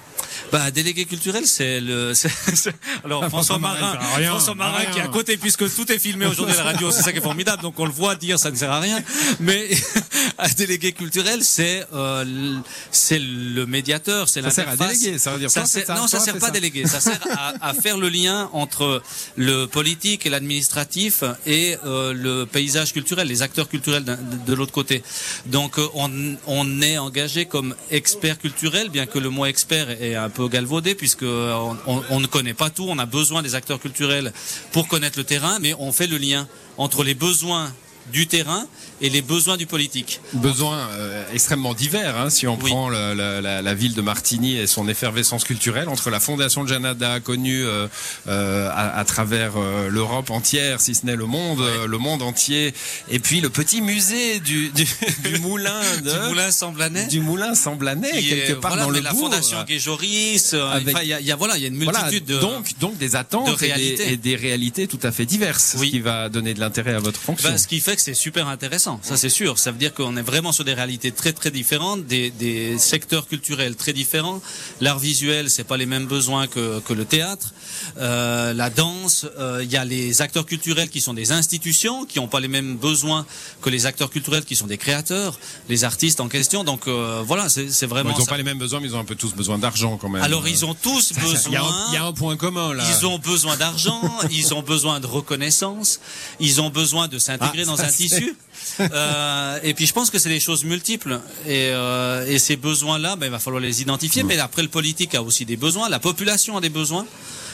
Bah, 0.52 0.70
délégué 0.70 1.04
culturel, 1.04 1.46
c'est 1.46 1.80
le. 1.80 2.14
c'est- 2.20 2.28
c'est- 2.54 2.74
Alors 3.04 3.22
Ah, 3.24 3.28
François 3.28 3.56
François 3.56 3.58
Marin, 3.58 3.80
Marin, 3.80 3.92
ça 3.94 4.00
sert 4.06 4.12
à 4.12 4.16
rien, 4.16 4.30
François 4.30 4.54
Marin 4.54 4.78
rien. 4.78 4.90
qui 4.90 4.98
est 4.98 5.02
à 5.02 5.08
côté, 5.08 5.36
puisque 5.36 5.74
tout 5.74 5.90
est 5.92 5.98
filmé 5.98 6.26
aujourd'hui 6.26 6.54
à 6.54 6.58
la 6.58 6.64
radio, 6.64 6.90
c'est 6.90 7.02
ça 7.02 7.12
qui 7.12 7.18
est 7.18 7.22
formidable. 7.22 7.62
Donc 7.62 7.78
on 7.78 7.84
le 7.86 7.92
voit 7.92 8.14
dire, 8.16 8.38
ça 8.38 8.50
ne 8.50 8.56
sert 8.56 8.70
à 8.70 8.80
rien. 8.80 9.02
Mais 9.40 9.68
un 10.38 10.48
délégué 10.48 10.92
culturel, 10.92 11.42
c'est 11.44 11.84
euh, 11.92 12.22
l- 12.22 12.60
c'est 12.90 13.18
le 13.18 13.66
médiateur, 13.66 14.28
c'est 14.28 14.42
Ça 14.42 14.50
sert 14.50 14.68
à 14.68 14.70
l'interface. 14.72 14.98
déléguer, 15.00 15.18
ça 15.18 15.32
veut 15.32 15.38
dire 15.38 15.50
Ça 15.50 15.64
sert- 15.66 15.86
ça, 15.86 15.94
non, 15.94 16.06
ça 16.06 16.16
toi, 16.18 16.24
sert 16.24 16.34
c'est 16.34 16.40
pas 16.40 16.46
ça. 16.46 16.52
à 16.52 16.54
déléguer. 16.54 16.86
Ça 16.86 17.00
sert 17.00 17.20
à, 17.36 17.54
à 17.68 17.74
faire 17.74 17.96
le 17.98 18.08
lien 18.08 18.48
entre 18.52 19.02
le 19.36 19.66
politique 19.66 20.26
et 20.26 20.30
l'administratif 20.30 21.22
et 21.46 21.76
euh, 21.84 22.12
le 22.12 22.46
paysage 22.46 22.92
culturel, 22.92 23.28
les 23.28 23.42
acteurs 23.42 23.68
culturels 23.68 24.04
d'un- 24.04 24.16
de, 24.16 24.36
de 24.46 24.54
l'autre 24.54 24.72
côté. 24.72 25.02
Donc 25.46 25.78
euh, 25.78 25.86
on, 25.94 26.10
on 26.46 26.82
est 26.82 26.98
engagé 26.98 27.46
comme 27.46 27.74
expert 27.90 28.38
culturel, 28.38 28.88
bien 28.88 29.06
que 29.06 29.18
le 29.18 29.30
mot 29.30 29.46
expert 29.46 29.88
un 30.16 30.30
peu 30.30 30.48
galvaudé 30.48 30.94
puisque 30.94 31.22
euh, 31.22 31.74
on 31.86 32.20
ne 32.20 32.26
connaît 32.26 32.54
pas 32.54 32.70
tout. 32.70 32.86
On 32.88 32.98
a 32.98 33.06
besoin 33.06 33.42
des 33.42 33.54
acteurs 33.54 33.80
culturels 33.80 34.32
pour 34.72 34.88
connaître 34.88 35.18
le 35.18 35.24
terrain, 35.24 35.58
mais 35.60 35.74
on 35.78 35.92
fait 35.92 36.06
le 36.06 36.18
lien 36.18 36.48
entre 36.78 37.04
les 37.04 37.14
besoins 37.14 37.72
du 38.12 38.26
terrain 38.26 38.66
et 39.00 39.10
les 39.10 39.20
besoins 39.22 39.56
du 39.56 39.66
politique. 39.66 40.20
Besoins 40.32 40.88
euh, 40.92 41.24
extrêmement 41.32 41.74
divers, 41.74 42.16
hein, 42.18 42.30
si 42.30 42.46
on 42.46 42.56
Oui. 42.58 42.70
prend 42.70 42.88
la, 42.88 43.14
la- 43.14 43.40
la- 43.40 43.60
la 43.62 43.74
ville 43.74 43.94
de 43.94 44.00
Martigny 44.00 44.56
et 44.56 44.66
son 44.66 44.88
effervescence 44.88 45.44
culturelle, 45.44 45.88
entre 45.88 46.08
la 46.10 46.18
fondation 46.20 46.64
de 46.64 46.68
Janada, 46.68 47.20
connue 47.20 47.64
euh, 47.64 47.88
euh, 48.28 48.68
à, 48.72 48.98
à 48.98 49.04
travers 49.04 49.52
euh, 49.56 49.88
l'Europe 49.90 50.30
entière, 50.30 50.80
si 50.80 50.94
ce 50.94 51.04
n'est 51.04 51.16
le 51.16 51.26
monde, 51.26 51.60
euh, 51.60 51.86
le 51.86 51.98
monde 51.98 52.22
entier, 52.22 52.72
et 53.10 53.18
puis 53.18 53.40
le 53.40 53.50
petit 53.50 53.82
musée 53.82 54.40
du, 54.40 54.70
du, 54.70 54.86
du 55.24 55.38
moulin 55.40 55.80
de... 56.04 56.10
Du 56.10 56.28
moulin 56.28 56.50
Samblanais. 56.50 57.06
du 57.06 57.20
moulin 57.20 57.54
Samblanais, 57.54 58.10
qui 58.18 58.28
quelque 58.28 58.52
est- 58.52 58.54
part 58.54 58.70
voilà, 58.72 58.84
dans 58.84 58.90
le 58.90 59.00
la 59.00 59.10
bourg. 59.12 59.24
fondation 59.30 59.62
Gay 59.64 59.78
Joris, 59.78 60.52
euh, 60.54 60.70
Avec- 60.70 60.96
il 61.02 61.08
y 61.08 61.12
a, 61.12 61.20
y 61.20 61.30
a- 61.32 61.36
voilà, 61.36 61.56
il 61.56 61.62
y 61.62 61.64
a 61.66 61.68
une 61.68 61.82
Voilà, 61.84 62.02
multitude 62.04 62.24
de 62.26 62.38
donc, 62.38 62.78
donc 62.80 62.96
des 62.98 63.14
attentes 63.16 63.48
de 63.48 63.52
et 63.52 63.56
des- 63.68 63.72
réalités. 63.74 64.12
Et, 64.12 64.16
des, 64.16 64.36
réalités 64.36 64.86
tout 64.86 65.00
à 65.02 65.12
fait 65.12 65.26
diverses, 65.26 65.76
Oui. 65.78 65.88
ce 65.88 65.92
qui 65.92 66.00
va 66.00 66.28
donner 66.28 66.54
de 66.54 66.60
l'intérêt 66.60 66.94
à 66.94 66.98
votre 66.98 67.20
fonction. 67.20 67.50
Ben, 67.50 67.58
ce 67.58 67.66
qui 67.66 67.80
fait 67.80 67.95
que 67.96 68.02
c'est 68.02 68.14
super 68.14 68.46
intéressant, 68.48 69.00
ça 69.02 69.16
c'est 69.16 69.28
sûr. 69.28 69.58
Ça 69.58 69.72
veut 69.72 69.78
dire 69.78 69.92
qu'on 69.94 70.16
est 70.16 70.22
vraiment 70.22 70.52
sur 70.52 70.64
des 70.64 70.74
réalités 70.74 71.10
très 71.12 71.32
très 71.32 71.50
différentes, 71.50 72.06
des, 72.06 72.30
des 72.30 72.78
secteurs 72.78 73.26
culturels 73.26 73.74
très 73.76 73.92
différents. 73.92 74.40
L'art 74.80 74.98
visuel, 74.98 75.50
c'est 75.50 75.64
pas 75.64 75.76
les 75.76 75.86
mêmes 75.86 76.06
besoins 76.06 76.46
que, 76.46 76.80
que 76.80 76.92
le 76.92 77.04
théâtre. 77.04 77.52
Euh, 77.98 78.52
la 78.52 78.70
danse, 78.70 79.26
euh, 79.38 79.60
il 79.62 79.70
y 79.70 79.76
a 79.76 79.84
les 79.84 80.22
acteurs 80.22 80.46
culturels 80.46 80.88
qui 80.90 81.00
sont 81.00 81.14
des 81.14 81.32
institutions, 81.32 82.04
qui 82.04 82.18
n'ont 82.18 82.28
pas 82.28 82.40
les 82.40 82.48
mêmes 82.48 82.76
besoins 82.76 83.26
que 83.62 83.70
les 83.70 83.86
acteurs 83.86 84.10
culturels 84.10 84.44
qui 84.44 84.56
sont 84.56 84.66
des 84.66 84.78
créateurs, 84.78 85.38
les 85.68 85.84
artistes 85.84 86.20
en 86.20 86.28
question. 86.28 86.62
Donc 86.64 86.86
euh, 86.88 87.22
voilà, 87.26 87.48
c'est 87.48 87.70
c'est 87.70 87.86
Bon, 87.86 87.94
vraiment. 87.94 88.10
ils 88.14 88.18
n'ont 88.18 88.26
pas 88.26 88.36
les 88.36 88.42
mêmes 88.42 88.58
besoins, 88.58 88.80
mais 88.80 88.88
ils 88.88 88.96
ont 88.96 89.00
un 89.00 89.04
peu 89.04 89.14
tous 89.14 89.34
besoin 89.34 89.58
d'argent 89.58 89.96
quand 89.96 90.08
même. 90.08 90.22
Alors 90.22 90.46
ils 90.48 90.64
ont 90.64 90.74
tous 90.74 91.10
y, 91.16 91.20
besoin. 91.20 91.60
un, 91.60 91.86
il 91.90 91.94
y 91.94 91.96
a 91.96 92.04
un 92.04 92.12
point 92.12 92.36
commun 92.36 92.74
là. 92.74 92.84
Ils 92.88 93.06
ont 93.06 93.18
besoin 93.18 93.56
d'argent, 93.56 94.00
ils 94.30 94.52
ont 94.54 94.62
besoin 94.62 95.00
de 95.00 95.06
reconnaissance, 95.06 96.00
ils 96.40 96.60
ont 96.60 96.70
besoin 96.70 97.08
de 97.08 97.18
s'intégrer 97.18 97.62
Ah, 97.62 97.66
dans 97.66 97.76
ça, 97.76 97.85
un 97.86 97.90
c'est- 97.90 98.04
tissu. 98.04 98.36
Euh, 98.80 99.58
et 99.62 99.74
puis 99.74 99.86
je 99.86 99.92
pense 99.92 100.10
que 100.10 100.18
c'est 100.18 100.28
des 100.28 100.40
choses 100.40 100.64
multiples 100.64 101.20
et, 101.46 101.70
euh, 101.70 102.26
et 102.26 102.38
ces 102.38 102.56
besoins-là, 102.56 103.16
ben, 103.16 103.26
il 103.26 103.30
va 103.32 103.38
falloir 103.38 103.60
les 103.62 103.80
identifier. 103.80 104.22
Mais 104.22 104.38
après, 104.38 104.62
le 104.62 104.68
politique 104.68 105.14
a 105.14 105.22
aussi 105.22 105.44
des 105.44 105.56
besoins, 105.56 105.88
la 105.88 105.98
population 106.00 106.56
a 106.56 106.60
des 106.60 106.68
besoins. 106.68 107.06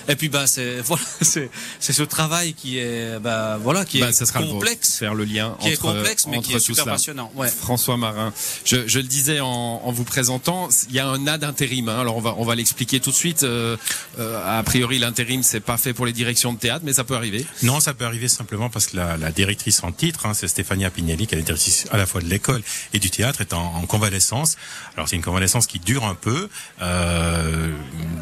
Et 0.09 0.16
puis 0.16 0.28
bah 0.28 0.47
c'est 0.47 0.80
voilà 0.85 1.02
c'est 1.21 1.50
c'est 1.80 1.92
ce 1.92 2.02
travail 2.02 2.54
qui 2.54 2.78
est 2.78 3.18
bah 3.21 3.59
voilà 3.62 3.85
qui 3.85 4.00
Bah, 4.00 4.09
est 4.09 4.12
ça 4.12 4.26
sera 4.26 4.42
complexe 4.42 4.97
faire 4.99 5.14
le 5.14 5.25
lien 5.25 5.56
qui 5.61 5.68
est 5.68 5.76
complexe 5.76 6.26
mais 6.26 6.38
entre 6.38 6.49
qui 6.49 6.54
est 6.54 6.61
super 6.61 6.85
cela. 6.85 6.94
passionnant. 6.94 7.30
Ouais. 7.35 7.49
François 7.49 7.97
Marin, 7.97 8.32
je, 8.64 8.87
je 8.88 8.99
le 8.99 9.06
disais 9.06 9.40
en, 9.40 9.47
en 9.85 9.92
vous 9.92 10.04
présentant, 10.04 10.68
il 10.88 10.94
y 10.94 10.99
a 10.99 11.06
un 11.06 11.26
A 11.26 11.38
d'intérim. 11.38 11.88
hein. 11.88 12.00
Alors 12.00 12.16
on 12.16 12.21
va 12.21 12.35
on 12.38 12.44
va 12.44 12.54
l'expliquer 12.54 13.00
tout 13.00 13.11
de 13.11 13.16
suite. 13.16 13.42
Euh, 13.44 13.76
euh, 14.18 14.59
a 14.59 14.62
priori, 14.62 14.99
l'intérim 14.99 15.42
c'est 15.42 15.61
pas 15.61 15.76
fait 15.76 15.92
pour 15.94 16.06
les 16.06 16.12
directions 16.12 16.52
de 16.52 16.59
théâtre, 16.59 16.85
mais 16.85 16.92
ça 16.92 17.04
peut 17.04 17.14
arriver. 17.16 17.47
Non, 17.62 17.80
ça 17.80 17.94
peut 17.94 18.04
arriver 18.04 18.28
simplement 18.28 18.71
parce 18.71 18.87
que 18.87 18.97
la, 18.97 19.16
la 19.16 19.30
directrice 19.30 19.82
en 19.82 19.92
titre, 19.92 20.26
hein, 20.26 20.35
c'est 20.35 20.49
Stéphania 20.49 20.90
Pignelli, 20.90 21.26
qui 21.26 21.35
est 21.35 21.38
la 21.38 21.44
directrice 21.44 21.87
à 21.92 21.97
la 21.97 22.06
fois 22.06 22.21
de 22.21 22.26
l'école 22.28 22.62
et 22.92 22.99
du 22.99 23.11
théâtre, 23.11 23.40
est 23.40 23.52
en, 23.52 23.62
en 23.76 23.87
convalescence. 23.87 24.56
Alors 24.97 25.09
c'est 25.09 25.16
une 25.16 25.23
convalescence 25.23 25.66
qui 25.66 25.78
dure 25.78 26.04
un 26.04 26.14
peu, 26.14 26.49
euh, 26.80 27.68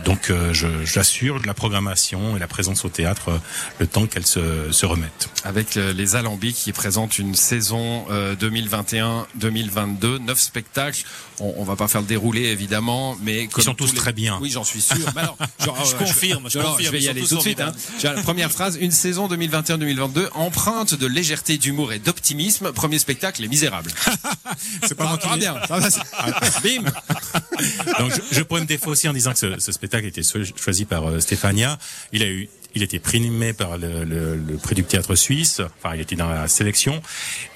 donc 0.05 0.31
euh, 0.31 0.53
je- 0.53 0.85
j'assure 0.85 1.41
la 1.45 1.55
programmation 1.71 2.37
et 2.37 2.41
la 2.41 2.49
présence 2.49 2.85
au 2.85 2.89
théâtre 2.89 3.29
euh, 3.29 3.39
le 3.79 3.87
temps 3.87 4.07
qu'elle 4.09 4.27
se, 4.27 4.73
se 4.73 4.87
remette. 4.87 5.29
Avec 5.45 5.77
euh, 5.77 5.93
les 5.93 6.17
Alambics 6.17 6.57
qui 6.57 6.73
présentent 6.73 7.19
une 7.21 7.37
saison 7.37 8.07
euh, 8.11 8.35
2021-2022, 8.35 10.19
neuf 10.19 10.41
spectacles. 10.41 11.05
On, 11.39 11.55
on 11.59 11.65
va 11.65 11.77
pas 11.77 11.87
faire 11.87 12.01
le 12.01 12.09
déroulé 12.09 12.43
évidemment, 12.47 13.17
mais 13.23 13.47
comme 13.47 13.63
sont 13.63 13.75
tous 13.75 13.93
les- 13.93 13.99
très 13.99 14.13
bien. 14.13 14.39
Oui, 14.43 14.51
j'en 14.51 14.65
suis 14.65 14.81
sûr. 14.81 14.97
Mais 15.15 15.21
alors, 15.23 15.37
genre, 15.65 15.85
Je 15.85 15.95
euh, 15.95 15.99
confirme, 15.99 16.51
je 16.51 16.59
confirme, 16.59 16.83
Je 16.83 16.91
vais 16.91 16.99
ils 16.99 17.05
y 17.05 17.09
aller 17.09 17.23
tout 17.23 17.37
de 17.37 17.41
suite. 17.41 17.61
Hein. 17.61 17.73
La 18.03 18.15
première 18.23 18.51
phrase, 18.51 18.77
une 18.81 18.91
saison 18.91 19.29
2021-2022 19.29 20.29
empreinte 20.35 20.95
de 20.95 21.07
légèreté, 21.07 21.57
d'humour 21.57 21.93
et 21.93 22.01
d'optimisme. 22.01 22.73
Premier 22.73 22.99
spectacle, 22.99 23.43
Les 23.43 23.49
Misérables. 23.49 23.93
C'est 24.83 24.97
pas 24.97 25.05
moi 25.07 25.19
qui 25.19 25.29
Ah, 25.31 25.37
bien. 25.37 25.55
Bim. 26.65 26.85
Donc 27.99 28.13
je, 28.13 28.35
je 28.37 28.43
pourrais 28.43 28.61
me 28.63 28.67
défausser 28.67 29.09
en 29.09 29.13
disant 29.13 29.33
que 29.33 29.39
ce, 29.39 29.59
ce 29.61 29.71
spectacle 29.73 30.05
a 30.07 30.09
été 30.09 30.23
so- 30.25 30.39
choisi 30.57 30.85
par 30.85 31.09
euh, 31.09 31.21
Il 32.13 32.23
a 32.23 32.29
eu 32.29 32.49
il 32.75 32.83
été 32.83 32.99
primé 32.99 33.53
par 33.53 33.79
le, 33.79 34.05
le, 34.05 34.37
le 34.37 34.57
prix 34.57 34.75
du 34.75 34.85
théâtre 34.85 35.15
suisse. 35.15 35.61
Enfin, 35.79 35.95
il 35.95 36.01
était 36.01 36.17
dans 36.17 36.29
la 36.29 36.49
sélection. 36.49 37.03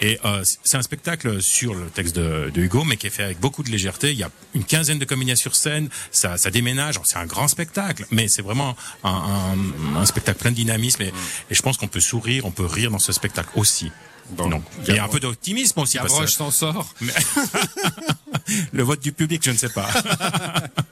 Et 0.01 0.19
euh, 0.25 0.43
c'est 0.63 0.77
un 0.77 0.83
spectacle 0.83 1.41
sur 1.41 1.75
le 1.75 1.87
texte 1.87 2.17
de, 2.17 2.51
de 2.53 2.63
Hugo, 2.63 2.85
mais 2.85 2.97
qui 2.97 3.07
est 3.07 3.11
fait 3.11 3.23
avec 3.23 3.41
beaucoup 3.41 3.63
de 3.63 3.71
légèreté. 3.71 4.13
Il 4.13 4.19
y 4.19 4.23
a 4.23 4.31
une 4.55 4.65
quinzaine 4.65 4.99
de 4.99 5.05
comédiens 5.05 5.37
sur 5.37 5.55
scène. 5.55 5.89
Ça, 6.11 6.37
ça 6.37 6.51
déménage. 6.51 6.99
C'est 7.05 7.19
un 7.19 7.27
grand 7.27 7.49
spectacle, 7.49 8.07
mais 8.11 8.29
c'est 8.29 8.43
vraiment 8.43 8.77
un, 9.05 9.55
un, 9.95 9.97
un 10.01 10.07
spectacle 10.07 10.41
plein 10.41 10.51
de 10.51 10.57
dynamisme. 10.57 11.03
Et, 11.03 11.13
et 11.51 11.55
je 11.55 11.63
pense 11.63 11.77
qu'on 11.77 11.89
peut 11.89 12.01
sourire, 12.01 12.45
on 12.45 12.51
peut 12.51 12.67
rire 12.67 12.91
dans 12.91 12.99
ce 12.99 13.13
spectacle 13.13 13.51
aussi. 13.55 13.91
Bon. 14.31 14.49
Donc, 14.49 14.63
il 14.89 14.95
y 14.95 14.99
a 14.99 15.05
un 15.05 15.09
peu 15.09 15.21
d'optimisme 15.21 15.81
aussi. 15.81 15.99
Gavroche 15.99 16.33
s'en 16.33 16.51
sort. 16.51 16.95
le 18.73 18.83
vote 18.83 19.01
du 19.01 19.13
public, 19.13 19.43
je 19.45 19.51
ne 19.51 19.57
sais 19.57 19.69
pas. 19.69 19.89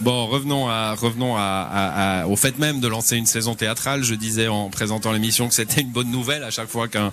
Bon, 0.00 0.26
revenons 0.26 0.68
à 0.68 0.94
revenons 0.94 1.36
à, 1.36 1.40
à- 1.40 2.20
à- 2.22 2.26
au 2.26 2.36
fait 2.36 2.58
même 2.58 2.80
de 2.80 2.88
lancer 2.88 3.16
une 3.16 3.26
saison 3.26 3.54
théâtrale. 3.54 4.02
Je 4.02 4.14
disais 4.14 4.48
en 4.48 4.70
présentant 4.70 5.12
l'émission 5.12 5.48
que 5.48 5.54
c'était 5.54 5.80
une 5.80 5.90
bonne 5.90 6.10
nouvelle 6.10 6.42
à 6.44 6.50
chaque 6.50 6.68
fois 6.68 6.88
qu'un 6.88 7.10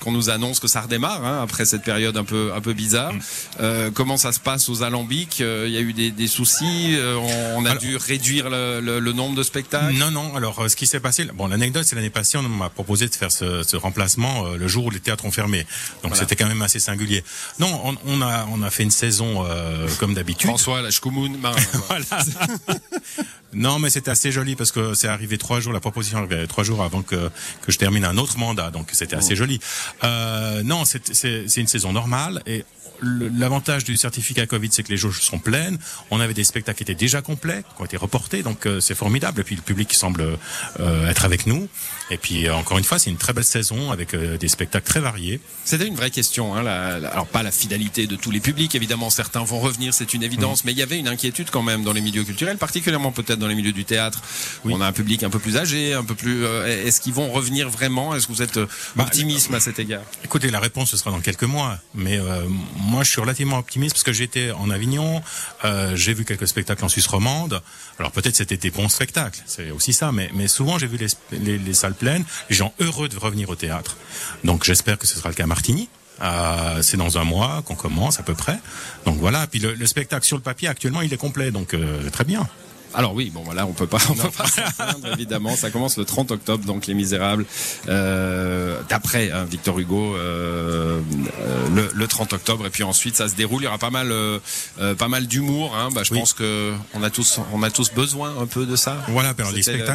qu'on 0.00 0.12
nous 0.12 0.30
annonce 0.30 0.60
que 0.60 0.68
ça 0.68 0.80
redémarre 0.82 1.24
hein, 1.24 1.40
après 1.42 1.64
cette 1.64 1.82
période 1.82 2.16
un 2.16 2.24
peu 2.24 2.52
un 2.54 2.60
peu 2.60 2.72
bizarre. 2.72 3.12
Euh, 3.60 3.90
comment 3.92 4.16
ça 4.16 4.32
se 4.32 4.40
passe 4.40 4.68
aux 4.68 4.82
Alambics? 4.82 5.40
Euh, 5.40 5.64
Il 5.68 5.72
y 5.74 5.76
a 5.76 5.80
eu 5.80 5.92
des, 5.92 6.10
des 6.10 6.26
soucis. 6.26 6.94
euh, 6.94 7.16
on, 7.16 7.60
on 7.62 7.64
a 7.64 7.70
Alors- 7.70 7.82
dû 7.82 7.96
réduire 7.96 8.50
le, 8.50 8.80
le- 8.80 9.00
le 9.00 9.12
nombre 9.12 9.36
de 9.36 9.42
spectacles? 9.42 9.94
Non, 9.94 10.10
non. 10.10 10.34
Alors, 10.36 10.60
euh, 10.60 10.68
ce 10.68 10.76
qui 10.76 10.86
s'est 10.86 11.00
passé, 11.00 11.24
bon, 11.34 11.46
l'anecdote, 11.48 11.84
c'est 11.84 11.96
l'année 11.96 12.10
passée, 12.10 12.38
on 12.38 12.42
m'a 12.42 12.68
proposé 12.68 13.08
de 13.08 13.14
faire 13.14 13.32
ce, 13.32 13.62
ce 13.62 13.76
remplacement 13.76 14.46
euh, 14.46 14.56
le 14.56 14.68
jour 14.68 14.86
où 14.86 14.90
les 14.90 15.00
théâtres 15.00 15.24
ont 15.24 15.30
fermé. 15.32 15.66
Donc, 16.02 16.16
c'était 16.16 16.36
quand 16.36 16.46
même 16.46 16.62
assez 16.62 16.78
singulier. 16.80 17.24
Non, 17.58 17.80
on, 17.84 17.96
on 18.06 18.22
a, 18.22 18.46
on 18.52 18.62
a 18.62 18.70
fait 18.70 18.82
une 18.82 18.90
saison 18.90 19.44
euh, 19.46 19.86
comme 19.98 20.14
d'habitude. 20.14 20.48
François, 20.48 20.82
la 20.82 20.90
Schkoumoun, 20.90 21.36
Marin, 21.38 21.56
quoi. 21.71 21.71
Voilà. 21.72 22.04
non, 23.52 23.78
mais 23.78 23.90
c'était 23.90 24.10
assez 24.10 24.32
joli 24.32 24.56
parce 24.56 24.72
que 24.72 24.94
c'est 24.94 25.08
arrivé 25.08 25.38
trois 25.38 25.60
jours, 25.60 25.72
la 25.72 25.80
proposition 25.80 26.18
est 26.18 26.22
arrivée 26.22 26.46
trois 26.46 26.64
jours 26.64 26.82
avant 26.82 27.02
que, 27.02 27.30
que 27.62 27.72
je 27.72 27.78
termine 27.78 28.04
un 28.04 28.16
autre 28.18 28.38
mandat, 28.38 28.70
donc 28.70 28.88
c'était 28.92 29.16
assez 29.16 29.36
joli. 29.36 29.60
Euh, 30.04 30.62
non, 30.62 30.84
c'est 30.84 31.56
une 31.56 31.66
saison 31.66 31.92
normale 31.92 32.42
et 32.46 32.64
l'avantage 33.04 33.82
du 33.82 33.96
certificat 33.96 34.46
Covid, 34.46 34.68
c'est 34.70 34.84
que 34.84 34.88
les 34.90 34.96
jauges 34.96 35.22
sont 35.22 35.40
pleines. 35.40 35.76
On 36.12 36.20
avait 36.20 36.34
des 36.34 36.44
spectacles 36.44 36.76
qui 36.78 36.82
étaient 36.84 36.94
déjà 36.94 37.20
complets, 37.20 37.64
qui 37.74 37.82
ont 37.82 37.84
été 37.84 37.96
reportés, 37.96 38.44
donc 38.44 38.64
euh, 38.66 38.78
c'est 38.80 38.94
formidable. 38.94 39.40
Et 39.40 39.44
puis 39.44 39.56
le 39.56 39.62
public 39.62 39.92
semble 39.92 40.38
euh, 40.78 41.08
être 41.08 41.24
avec 41.24 41.46
nous. 41.48 41.68
Et 42.10 42.16
puis 42.16 42.46
euh, 42.46 42.54
encore 42.54 42.78
une 42.78 42.84
fois, 42.84 43.00
c'est 43.00 43.10
une 43.10 43.16
très 43.16 43.32
belle 43.32 43.42
saison 43.44 43.90
avec 43.90 44.14
euh, 44.14 44.38
des 44.38 44.46
spectacles 44.46 44.86
très 44.86 45.00
variés. 45.00 45.40
C'était 45.64 45.86
une 45.88 45.96
vraie 45.96 46.10
question. 46.12 46.54
Hein, 46.54 46.62
la- 46.62 47.00
la- 47.00 47.08
alors 47.08 47.26
pas 47.26 47.42
la 47.42 47.50
fidélité 47.50 48.06
de 48.06 48.14
tous 48.14 48.30
les 48.30 48.40
publics, 48.40 48.72
évidemment, 48.76 49.10
certains 49.10 49.42
vont 49.42 49.58
revenir, 49.58 49.92
c'est 49.94 50.14
une 50.14 50.22
évidence, 50.22 50.64
mais 50.64 50.70
il 50.70 50.78
y 50.78 50.82
avait 50.82 50.98
une 50.98 51.08
inquiétude 51.08 51.50
quand 51.50 51.62
même 51.62 51.82
dans 51.82 51.92
les 51.92 52.02
milieux 52.02 52.22
culturels, 52.24 52.56
particulièrement 52.58 53.10
peut-être 53.10 53.40
dans 53.42 53.48
les 53.48 53.54
milieux 53.54 53.72
du 53.72 53.84
théâtre. 53.84 54.22
où 54.64 54.70
On 54.72 54.80
a 54.80 54.86
un 54.86 54.92
public 54.92 55.22
un 55.22 55.30
peu 55.30 55.38
plus 55.38 55.56
âgé, 55.58 55.92
un 55.92 56.04
peu 56.04 56.14
plus. 56.14 56.44
euh, 56.44 56.86
Est-ce 56.86 57.00
qu'ils 57.02 57.12
vont 57.12 57.30
revenir 57.30 57.68
vraiment? 57.68 58.14
Est-ce 58.14 58.26
que 58.26 58.32
vous 58.32 58.40
êtes 58.42 58.56
euh, 58.56 58.66
Bah, 58.96 59.04
optimiste 59.04 59.52
à 59.52 59.60
cet 59.60 59.78
égard? 59.78 60.02
Écoutez, 60.24 60.50
la 60.50 60.60
réponse 60.60 60.90
ce 60.90 60.96
sera 60.96 61.10
dans 61.10 61.20
quelques 61.20 61.42
mois, 61.44 61.78
mais 61.94 62.18
euh, 62.18 62.42
moi 62.76 63.04
je 63.04 63.10
suis 63.10 63.20
relativement 63.20 63.58
optimiste 63.58 63.94
parce 63.96 64.04
que 64.04 64.12
j'étais 64.12 64.50
en 64.52 64.70
Avignon, 64.70 65.22
euh, 65.64 65.94
j'ai 65.96 66.14
vu 66.14 66.24
quelques 66.24 66.48
spectacles 66.48 66.84
en 66.84 66.88
Suisse 66.88 67.06
romande. 67.06 67.60
Alors 67.98 68.12
peut-être 68.12 68.36
c'était 68.36 68.56
des 68.56 68.70
bons 68.70 68.88
spectacles, 68.88 69.40
c'est 69.46 69.70
aussi 69.70 69.92
ça, 69.92 70.12
mais, 70.12 70.30
mais 70.34 70.48
souvent 70.48 70.78
j'ai 70.78 70.86
vu 70.86 70.96
les, 70.96 71.08
les, 71.38 71.58
les 71.58 71.74
salles 71.74 71.94
pleines, 71.94 72.24
les 72.48 72.56
gens 72.56 72.72
heureux 72.80 73.08
de 73.08 73.18
revenir 73.18 73.50
au 73.50 73.56
théâtre. 73.56 73.96
Donc 74.44 74.64
j'espère 74.64 74.96
que 74.98 75.06
ce 75.06 75.16
sera 75.16 75.28
le 75.28 75.34
cas 75.34 75.44
à 75.44 75.46
Martigny. 75.46 75.88
Euh, 76.20 76.82
c'est 76.82 76.96
dans 76.96 77.18
un 77.18 77.24
mois 77.24 77.62
qu'on 77.64 77.74
commence 77.74 78.20
à 78.20 78.22
peu 78.22 78.34
près. 78.34 78.58
Donc 79.06 79.18
voilà. 79.18 79.46
Puis 79.48 79.58
le, 79.58 79.74
le 79.74 79.86
spectacle 79.86 80.24
sur 80.24 80.36
le 80.36 80.42
papier 80.42 80.68
actuellement 80.68 81.00
il 81.02 81.12
est 81.12 81.16
complet, 81.16 81.50
donc 81.50 81.74
euh, 81.74 82.08
très 82.10 82.24
bien. 82.24 82.46
Alors 82.94 83.14
oui, 83.14 83.30
bon 83.34 83.42
voilà, 83.42 83.66
on 83.66 83.72
peut 83.72 83.86
pas, 83.86 83.98
on 84.10 84.14
peut 84.14 84.30
pas 84.30 84.44
plaindre, 84.76 85.12
évidemment. 85.12 85.56
Ça 85.56 85.70
commence 85.70 85.96
le 85.96 86.04
30 86.04 86.30
octobre, 86.32 86.64
donc 86.64 86.86
Les 86.86 86.94
Misérables, 86.94 87.46
euh, 87.88 88.80
d'après 88.88 89.30
hein, 89.30 89.44
Victor 89.44 89.78
Hugo, 89.78 90.14
euh, 90.16 91.00
euh, 91.40 91.68
le, 91.74 91.90
le 91.92 92.06
30 92.06 92.32
octobre, 92.34 92.66
et 92.66 92.70
puis 92.70 92.82
ensuite 92.82 93.16
ça 93.16 93.28
se 93.28 93.34
déroule. 93.34 93.62
Il 93.62 93.64
y 93.64 93.68
aura 93.68 93.78
pas 93.78 93.90
mal, 93.90 94.10
euh, 94.12 94.38
euh, 94.80 94.94
pas 94.94 95.08
mal 95.08 95.26
d'humour. 95.26 95.74
Hein. 95.76 95.88
Bah, 95.94 96.02
je 96.04 96.12
Oui. 96.12 96.18
pense 96.20 96.32
que 96.32 96.72
on 96.94 97.02
a 97.02 97.10
tous, 97.10 97.38
on 97.52 97.62
a 97.62 97.70
tous 97.70 97.92
besoin 97.92 98.34
un 98.40 98.46
peu 98.46 98.66
de 98.66 98.76
ça. 98.76 98.98
Voilà, 99.08 99.34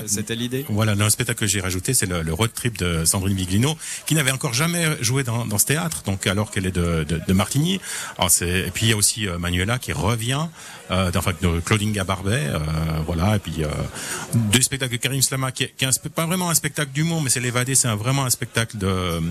C'était 0.07 0.35
l'idée. 0.35 0.65
Voilà, 0.69 0.95
le 0.95 1.09
spectacle 1.09 1.39
que 1.39 1.47
j'ai 1.47 1.61
rajouté, 1.61 1.93
c'est 1.93 2.05
le, 2.05 2.21
le 2.21 2.33
road 2.33 2.51
trip 2.53 2.77
de 2.77 3.05
Sandrine 3.05 3.35
Biglino, 3.35 3.77
qui 4.05 4.15
n'avait 4.15 4.31
encore 4.31 4.53
jamais 4.53 4.85
joué 5.01 5.23
dans, 5.23 5.45
dans 5.45 5.57
ce 5.57 5.65
théâtre, 5.65 6.03
donc 6.05 6.27
alors 6.27 6.51
qu'elle 6.51 6.65
est 6.65 6.71
de, 6.71 7.03
de, 7.03 7.19
de 7.25 7.33
Martigny. 7.33 7.79
Alors 8.17 8.31
c'est, 8.31 8.49
et 8.67 8.71
puis 8.71 8.87
il 8.87 8.89
y 8.89 8.93
a 8.93 8.97
aussi 8.97 9.27
euh, 9.27 9.37
Manuela 9.37 9.77
qui 9.79 9.93
revient, 9.93 10.47
euh, 10.91 11.11
enfin 11.15 11.31
de 11.41 11.59
Claudine 11.59 11.91
Gabarbet, 11.91 12.47
euh, 12.47 12.59
voilà, 13.05 13.35
et 13.35 13.39
puis 13.39 13.63
euh, 13.63 13.67
deux 14.33 14.61
spectacles 14.61 14.93
de 14.93 14.97
Karim 14.97 15.21
Slama, 15.21 15.51
qui 15.51 15.63
est, 15.63 15.73
qui 15.77 15.85
est 15.85 15.87
un 15.87 16.09
pas 16.09 16.25
vraiment 16.25 16.49
un 16.49 16.53
spectacle 16.55 16.91
d'humour, 16.91 17.21
mais 17.21 17.29
c'est 17.29 17.39
l'évadé, 17.39 17.75
c'est 17.75 17.87
vraiment 17.89 18.25
un 18.25 18.29
spectacle 18.29 18.77
de 18.77 18.87
euh, 18.87 19.21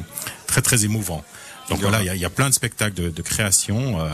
très 0.47 0.63
très 0.63 0.85
émouvant. 0.85 1.25
Donc 1.69 1.81
voilà, 1.81 2.03
il 2.03 2.07
y 2.07 2.11
a, 2.11 2.15
il 2.15 2.21
y 2.21 2.25
a 2.25 2.31
plein 2.31 2.49
de 2.49 2.55
spectacles 2.55 2.95
de, 2.95 3.11
de 3.11 3.23
création. 3.23 4.01
euh, 4.01 4.09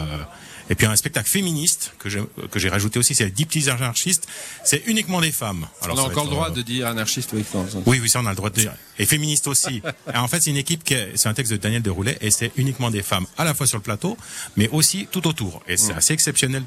et 0.73 0.75
puis 0.75 0.87
un 0.87 0.97
spectacle 0.97 1.29
féministe 1.29 1.93
que 1.99 2.09
j'ai 2.09 2.23
que 2.51 2.69
rajouté 2.71 2.99
aussi, 2.99 3.15
c'est 3.15 3.27
les 3.27 3.31
dix 3.31 3.45
petits 3.45 3.69
anarchistes. 3.69 4.27
C'est 4.65 4.83
uniquement 4.87 5.21
des 5.21 5.31
femmes. 5.31 5.67
Alors, 5.83 5.99
on 5.99 6.01
a 6.01 6.03
encore 6.05 6.25
le 6.25 6.31
droit 6.31 6.49
euh, 6.49 6.55
de 6.55 6.63
dire 6.63 6.87
anarchiste, 6.87 7.29
oui. 7.35 7.45
non, 7.53 7.65
non. 7.75 7.83
oui, 7.85 8.01
oui, 8.01 8.09
ça 8.09 8.21
on 8.21 8.27
a 8.27 8.31
le 8.31 8.37
droit 8.37 8.49
de 8.49 8.59
dire. 8.59 8.73
Et 8.99 9.05
féministe 9.05 9.49
aussi. 9.49 9.83
Et 10.15 10.17
en 10.17 10.29
fait, 10.29 10.41
c'est 10.41 10.49
une 10.49 10.57
équipe 10.57 10.83
qui 10.83 10.95
est, 10.95 11.13
c'est 11.15 11.29
un 11.29 11.35
texte 11.35 11.53
de 11.53 11.59
Daniel 11.59 11.83
Deroulet 11.83 12.17
et 12.23 12.31
c'est 12.31 12.53
uniquement 12.57 12.91
des 12.91 13.03
femmes, 13.03 13.27
à 13.37 13.45
la 13.45 13.53
fois 13.53 13.67
sur 13.67 13.77
le 13.77 13.83
plateau, 13.83 14.17
mais 14.57 14.71
aussi 14.71 15.09
tout 15.11 15.29
autour. 15.29 15.63
Et 15.69 15.77
c'est 15.77 15.93
assez 15.93 16.15
exceptionnel 16.15 16.63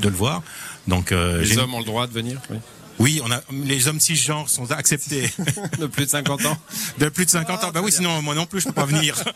de 0.00 0.08
le 0.08 0.16
voir. 0.16 0.42
Donc, 0.88 1.12
euh, 1.12 1.42
Les 1.42 1.58
hommes 1.58 1.74
ont 1.74 1.80
le 1.80 1.84
droit 1.84 2.06
de 2.06 2.14
venir, 2.14 2.40
oui. 2.48 2.56
Oui, 2.98 3.20
on 3.24 3.30
a, 3.30 3.40
les 3.52 3.88
hommes 3.88 4.00
cisgenres 4.00 4.48
sont 4.48 4.70
acceptés 4.70 5.30
de 5.78 5.86
plus 5.86 6.04
de 6.06 6.10
50 6.10 6.44
ans. 6.46 6.56
de 6.98 7.08
plus 7.08 7.24
de 7.26 7.30
50 7.30 7.64
ans. 7.64 7.70
Bah 7.72 7.80
oui, 7.82 7.92
sinon, 7.92 8.22
moi 8.22 8.34
non 8.34 8.46
plus, 8.46 8.60
je 8.60 8.66
peux 8.66 8.72
pas 8.72 8.86
venir. 8.86 9.16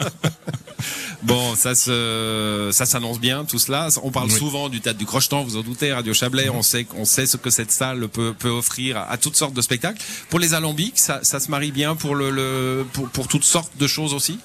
Bon, 1.25 1.57
ça 1.57 1.75
se, 1.75 2.71
ça 2.73 2.87
s'annonce 2.87 3.19
bien 3.19 3.45
tout 3.45 3.59
cela. 3.59 3.89
On 4.05 4.13
parle 4.13 4.29
Oui. 4.31 4.39
souvent 4.39 4.69
du 4.69 4.81
théâtre 4.81 4.99
du 4.99 5.05
Crochetan, 5.05 5.43
vous 5.43 5.57
en 5.57 5.63
doutez, 5.63 5.93
Radio 5.93 6.15
Chablais. 6.15 6.49
On 6.49 6.63
sait, 6.63 6.87
on 6.97 7.05
sait 7.05 7.27
ce 7.27 7.37
que 7.37 7.51
cette 7.51 7.73
salle 7.73 8.07
peut, 8.09 8.33
peut 8.39 8.49
offrir 8.49 8.97
à, 8.97 9.11
à 9.11 9.17
toutes 9.17 9.37
sortes 9.37 9.53
de 9.55 9.61
spectacles. 9.61 10.01
Pour 10.31 10.39
les 10.39 10.55
alambics, 10.55 10.99
ça, 10.99 11.19
ça 11.25 11.41
se 11.41 11.51
marie 11.51 11.73
bien 11.73 11.97
pour 11.97 12.15
le, 12.15 12.31
le 12.31 12.87
pour, 12.93 13.09
pour 13.09 13.27
toutes 13.27 13.45
sortes 13.45 13.77
de 13.77 13.87
choses 13.89 14.15
aussi? 14.15 14.39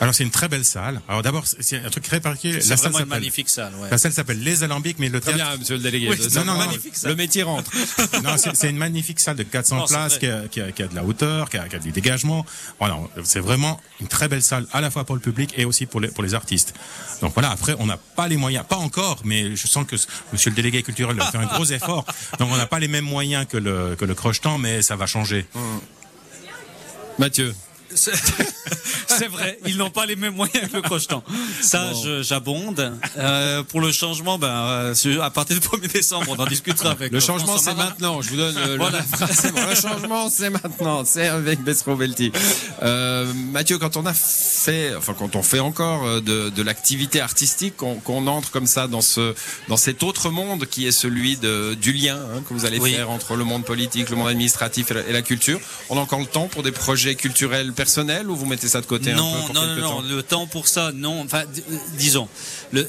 Alors, 0.00 0.14
c'est 0.14 0.24
une 0.24 0.30
très 0.30 0.48
belle 0.48 0.64
salle. 0.64 1.02
Alors 1.08 1.20
d'abord, 1.22 1.44
c'est- 1.46 1.76
un 1.84 1.90
truc 1.90 2.04
très 2.04 2.20
particulier. 2.20 2.60
C'est 2.62 2.70
La 2.70 2.76
salle 2.78 2.92
une 2.98 3.04
magnifique 3.04 3.50
salle. 3.50 3.74
Ouais. 3.76 3.90
la 3.90 3.98
salle 3.98 4.12
s'appelle 4.12 4.42
Les 4.42 4.62
Alambics, 4.64 4.98
mais 4.98 5.10
le 5.10 5.20
Très 5.20 5.34
théâtre, 5.34 5.50
bien, 5.50 5.58
monsieur 5.58 5.76
le 5.76 5.82
délégué. 5.82 6.08
Oui, 6.08 6.18
non, 6.34 6.44
non, 6.44 6.58
Le 7.04 7.14
métier 7.14 7.42
rentre. 7.42 7.70
Non, 8.24 8.36
c'est 8.38 8.70
une 8.70 8.78
magnifique 8.78 9.20
salle 9.20 9.36
de 9.36 9.42
400 9.42 9.76
Non, 9.76 9.86
c'est 9.86 9.94
places 9.94 10.18
qui 10.18 10.26
a, 10.26 10.48
qui, 10.48 10.60
a, 10.60 10.72
qui 10.72 10.82
a 10.82 10.88
de 10.88 10.94
la 10.94 11.04
hauteur, 11.04 11.50
qui 11.50 11.58
a, 11.58 11.68
qui 11.68 11.76
a 11.76 11.78
du 11.78 11.92
dégagement. 11.92 12.46
Voilà, 12.78 12.98
c'est 13.24 13.40
vraiment 13.40 13.78
une 14.00 14.08
très 14.08 14.28
belle 14.28 14.42
salle 14.42 14.66
à 14.72 14.80
la 14.80 14.90
fois 14.90 15.04
pour 15.04 15.14
le 15.16 15.20
public 15.20 15.52
et 15.56 15.64
aussi 15.66 15.84
pour 15.86 16.00
les, 16.00 16.08
pour 16.08 16.22
les 16.22 16.34
artistes. 16.34 16.72
Donc 17.20 17.34
voilà, 17.34 17.50
après, 17.50 17.74
on 17.78 17.86
n'a 17.86 17.98
pas 17.98 18.26
les 18.28 18.36
moyens, 18.38 18.64
pas 18.66 18.76
encore, 18.76 19.20
mais 19.24 19.54
je 19.54 19.66
sens 19.66 19.86
que 19.86 19.96
monsieur 20.32 20.50
le 20.50 20.56
délégué 20.56 20.82
culturel 20.82 21.20
a 21.20 21.30
fait 21.30 21.38
un 21.38 21.46
gros 21.46 21.66
effort. 21.66 22.06
Donc 22.38 22.48
on 22.50 22.56
n'a 22.56 22.66
pas 22.66 22.78
les 22.78 22.88
mêmes 22.88 23.04
moyens 23.04 23.46
que 23.46 23.58
le, 23.58 23.96
que 23.96 24.06
le 24.06 24.14
crochetant, 24.14 24.56
mais 24.56 24.80
ça 24.82 24.96
va 24.96 25.06
changer. 25.06 25.46
Mathieu. 27.18 27.54
c'est 27.94 29.26
vrai, 29.28 29.58
ils 29.66 29.76
n'ont 29.76 29.90
pas 29.90 30.06
les 30.06 30.16
mêmes 30.16 30.34
moyens 30.34 30.68
que 30.70 30.76
le 30.76 30.82
crochetant. 30.82 31.22
Ça, 31.60 31.90
j'abonde. 32.22 32.92
Euh, 33.18 33.62
pour 33.64 33.80
le 33.80 33.92
changement, 33.92 34.38
ben, 34.38 34.48
euh, 34.48 35.20
à 35.20 35.30
partir 35.30 35.58
du 35.58 35.66
1er 35.66 35.92
décembre, 35.92 36.26
on 36.36 36.40
en 36.40 36.46
discutera 36.46 36.90
avec 36.92 37.12
Le 37.12 37.18
euh, 37.18 37.20
changement, 37.20 37.58
c'est 37.58 37.74
maintenant. 37.74 38.22
Je 38.22 38.30
vous 38.30 38.36
donne 38.36 38.56
euh, 38.56 38.66
le, 38.72 38.76
Voilà. 38.76 39.00
c'est 39.32 39.52
bon. 39.52 39.60
Le 39.68 39.74
changement, 39.74 40.30
c'est 40.30 40.50
maintenant. 40.50 41.04
C'est 41.04 41.28
avec 41.28 41.60
Bessro 41.62 41.96
Belti. 41.96 42.32
Euh, 42.82 43.32
Mathieu, 43.52 43.78
quand 43.78 43.96
on 43.96 44.06
a 44.06 44.14
fait, 44.14 44.94
enfin, 44.96 45.14
quand 45.18 45.36
on 45.36 45.42
fait 45.42 45.60
encore 45.60 46.20
de, 46.22 46.50
de 46.50 46.62
l'activité 46.62 47.20
artistique, 47.20 47.76
qu'on 47.76 48.26
entre 48.26 48.50
comme 48.50 48.66
ça 48.66 48.86
dans 48.86 49.00
ce, 49.00 49.34
dans 49.68 49.76
cet 49.76 50.02
autre 50.02 50.30
monde 50.30 50.66
qui 50.66 50.86
est 50.86 50.92
celui 50.92 51.36
de, 51.36 51.74
du 51.74 51.92
lien 51.92 52.16
hein, 52.16 52.42
que 52.48 52.54
vous 52.54 52.64
allez 52.64 52.78
Oui. 52.78 52.94
faire 52.94 53.10
entre 53.10 53.36
le 53.36 53.44
monde 53.44 53.64
politique, 53.64 54.10
le 54.10 54.16
monde 54.16 54.28
administratif 54.28 54.90
et 54.90 54.94
la, 54.94 55.00
et 55.06 55.12
la 55.12 55.22
culture. 55.22 55.60
On 55.88 55.96
a 55.96 56.00
encore 56.00 56.20
le 56.20 56.26
temps 56.26 56.48
pour 56.48 56.62
des 56.62 56.72
projets 56.72 57.14
culturels 57.14 57.72
personnels 57.80 58.28
ou 58.28 58.36
vous 58.36 58.44
mettez 58.44 58.68
ça 58.68 58.82
de 58.82 58.86
côté 58.86 59.12
un 59.12 59.16
non, 59.16 59.32
peu 59.32 59.46
pour 59.46 59.54
non, 59.54 59.66
non, 59.66 59.80
temps 59.80 60.02
non, 60.02 60.08
le 60.16 60.22
temps 60.22 60.46
pour 60.46 60.68
ça, 60.68 60.92
non. 60.94 61.22
Enfin, 61.22 61.44
euh, 61.44 61.76
disons, 61.96 62.28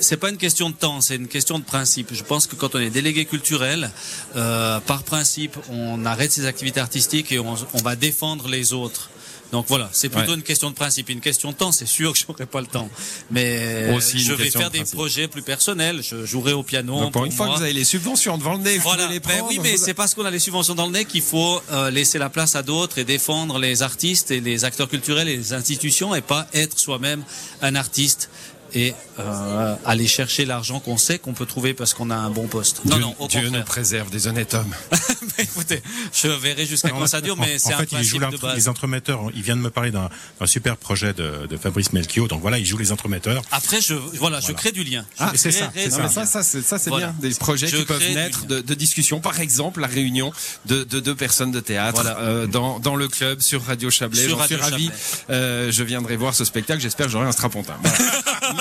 c'est 0.01 0.17
pas 0.17 0.29
une 0.29 0.35
question 0.37 0.69
de 0.69 0.75
temps, 0.75 0.99
c'est 0.99 1.15
une 1.15 1.29
question 1.29 1.59
de 1.59 1.63
principe. 1.63 2.09
Je 2.13 2.23
pense 2.25 2.45
que 2.45 2.57
quand 2.57 2.75
on 2.75 2.79
est 2.79 2.89
délégué 2.89 3.23
culturel, 3.23 3.89
euh, 4.35 4.81
par 4.81 5.03
principe, 5.03 5.55
on 5.69 6.05
arrête 6.05 6.33
ses 6.33 6.45
activités 6.45 6.81
artistiques 6.81 7.31
et 7.31 7.39
on, 7.39 7.55
on 7.73 7.81
va 7.81 7.95
défendre 7.95 8.49
les 8.49 8.73
autres. 8.73 9.09
Donc 9.51 9.65
voilà, 9.67 9.89
c'est 9.91 10.09
plutôt 10.09 10.29
Ouais. 10.31 10.37
une 10.37 10.43
question 10.43 10.69
de 10.69 10.75
principe. 10.75 11.09
Une 11.09 11.19
question 11.19 11.51
de 11.51 11.55
temps, 11.55 11.71
c'est 11.71 11.85
sûr 11.85 12.13
que 12.13 12.19
je 12.19 12.25
n'aurai 12.29 12.45
pas 12.45 12.61
le 12.61 12.67
temps. 12.67 12.89
Mais 13.29 13.91
Aussi 13.93 14.19
je 14.19 14.33
vais 14.33 14.49
faire 14.49 14.71
de 14.71 14.77
des 14.77 14.85
projets 14.85 15.27
plus 15.27 15.41
personnels. 15.41 16.01
Je 16.03 16.25
jouerai 16.25 16.53
au 16.53 16.63
piano. 16.63 16.99
Donc, 16.99 17.11
pour 17.13 17.25
une 17.25 17.31
fois 17.31 17.47
que 17.49 17.55
vous 17.57 17.61
avez 17.63 17.73
les 17.73 17.83
subventions 17.83 18.37
devant 18.37 18.53
le 18.53 18.59
nez, 18.63 18.77
Voilà, 18.77 19.07
les 19.07 19.19
ben 19.19 19.41
oui, 19.47 19.59
mais 19.61 19.75
vous- 19.75 19.83
c'est 19.85 19.93
parce 19.93 20.13
qu'on 20.15 20.25
a 20.25 20.31
les 20.31 20.39
subventions 20.39 20.75
dans 20.75 20.85
le 20.85 20.93
nez 20.93 21.05
qu'il 21.05 21.21
faut 21.21 21.61
euh, 21.71 21.89
laisser 21.91 22.17
la 22.17 22.29
place 22.29 22.55
à 22.55 22.63
d'autres 22.63 22.97
et 22.97 23.03
défendre 23.03 23.59
les 23.59 23.81
artistes 23.83 24.31
et 24.31 24.39
les 24.39 24.63
acteurs 24.63 24.87
culturels 24.89 25.27
et 25.27 25.35
les 25.37 25.53
institutions 25.53 26.15
et 26.15 26.21
pas 26.21 26.47
être 26.53 26.79
soi-même 26.79 27.23
un 27.61 27.75
artiste 27.75 28.29
et 28.73 28.93
euh, 29.19 29.75
aller 29.85 30.07
chercher 30.07 30.45
l'argent 30.45 30.79
qu'on 30.79 30.97
sait 30.97 31.19
qu'on 31.19 31.33
peut 31.33 31.45
trouver 31.45 31.73
parce 31.73 31.93
qu'on 31.93 32.09
a 32.09 32.15
un 32.15 32.29
bon 32.29 32.47
poste. 32.47 32.81
Non, 32.85 32.95
Dieu, 32.95 33.05
non, 33.05 33.15
au 33.19 33.27
Dieu 33.27 33.49
nous 33.49 33.63
préserve 33.63 34.09
des 34.09 34.27
honnêtes 34.27 34.53
hommes. 34.53 34.73
Mais 35.37 35.43
écoutez, 35.43 35.81
je 36.13 36.27
verrai 36.27 36.65
jusqu'à 36.65 36.89
quand 36.89 37.07
ça 37.07 37.21
dure, 37.21 37.37
mais 37.37 37.55
En- 37.55 37.59
c'est 37.59 37.73
en 37.73 37.77
un 37.77 37.79
fait, 37.81 37.91
il 37.93 38.03
joue 38.03 38.17
de 38.19 38.37
base. 38.37 38.55
les 38.55 38.67
entremetteurs. 38.69 39.21
Il 39.35 39.41
vient 39.43 39.55
de 39.55 39.61
me 39.61 39.69
parler 39.69 39.91
d'un 39.91 40.09
super 40.45 40.77
projet 40.77 41.13
de, 41.13 41.47
de 41.47 41.57
Fabrice 41.57 41.93
Melchior. 41.93 42.27
Donc 42.27 42.41
voilà, 42.41 42.57
il 42.59 42.65
joue 42.65 42.77
les 42.77 42.91
entremetteurs. 42.91 43.41
Après, 43.51 43.81
je 43.81 43.93
voilà, 43.93 44.39
je 44.39 44.51
crée 44.51 44.71
du 44.71 44.83
lien. 44.83 45.05
Ah, 45.19 45.31
c'est 45.35 45.51
ça, 45.51 45.71
c'est 45.73 45.89
ça. 45.89 46.09
ça, 46.25 46.43
ça, 46.43 46.43
c'est, 46.79 46.89
Voilà. 46.89 47.07
bien. 47.19 47.29
Des 47.29 47.35
projets 47.35 47.67
Je 47.67 47.77
qui 47.77 47.85
peuvent 47.85 48.13
naître 48.13 48.45
de, 48.45 48.59
de 48.61 48.73
discussions. 48.73 49.19
Par 49.19 49.39
exemple, 49.39 49.79
la 49.81 49.87
réunion 49.87 50.31
de, 50.65 50.83
de 50.83 50.99
deux 50.99 51.15
personnes 51.15 51.51
de 51.51 51.59
théâtre 51.59 52.01
Voilà. 52.01 52.19
euh, 52.19 52.47
dans, 52.47 52.79
dans 52.79 52.95
le 52.95 53.07
club 53.07 53.39
sur 53.41 53.63
Radio 53.63 53.89
Chablais. 53.89 54.21
Sur 54.21 54.37
J'en 54.39 54.45
suis 54.45 54.55
Radio 54.55 54.71
ravi. 54.71 54.91
Euh, 55.29 55.71
je 55.71 55.83
viendrai 55.83 56.15
voir 56.17 56.35
ce 56.35 56.45
spectacle. 56.45 56.81
J'espère 56.81 57.05
que 57.07 57.11
j'aurai 57.11 57.27
un 57.27 57.31
strapontin. 57.31 57.75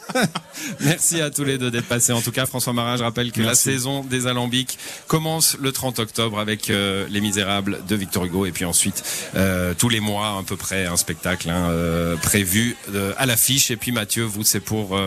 Merci. 0.79 1.21
À 1.21 1.29
tous 1.29 1.43
les 1.43 1.57
deux 1.57 1.71
d'être 1.71 1.87
passés. 1.87 2.13
En 2.13 2.21
tout 2.21 2.31
cas, 2.31 2.45
François 2.45 2.73
Marin, 2.73 2.97
je 2.97 3.03
rappelle 3.03 3.31
que 3.31 3.41
la 3.41 3.55
saison 3.55 4.03
des 4.03 4.27
Alambics 4.27 4.77
commence 5.07 5.57
le 5.59 5.71
30 5.71 5.99
octobre 5.99 6.39
avec 6.39 6.69
euh, 6.69 7.05
Les 7.09 7.21
Misérables 7.21 7.79
de 7.87 7.95
Victor 7.95 8.25
Hugo. 8.25 8.45
Et 8.45 8.51
puis 8.51 8.65
ensuite, 8.65 9.03
euh, 9.35 9.73
tous 9.77 9.89
les 9.89 9.99
mois, 9.99 10.37
à 10.39 10.43
peu 10.45 10.55
près, 10.57 10.85
un 10.85 10.97
spectacle 10.97 11.49
hein, 11.49 11.69
euh, 11.71 12.15
prévu 12.17 12.75
à 13.17 13.25
l'affiche. 13.25 13.71
Et 13.71 13.77
puis 13.77 13.91
Mathieu, 13.91 14.23
vous, 14.23 14.43
c'est 14.43 14.59
pour 14.59 14.97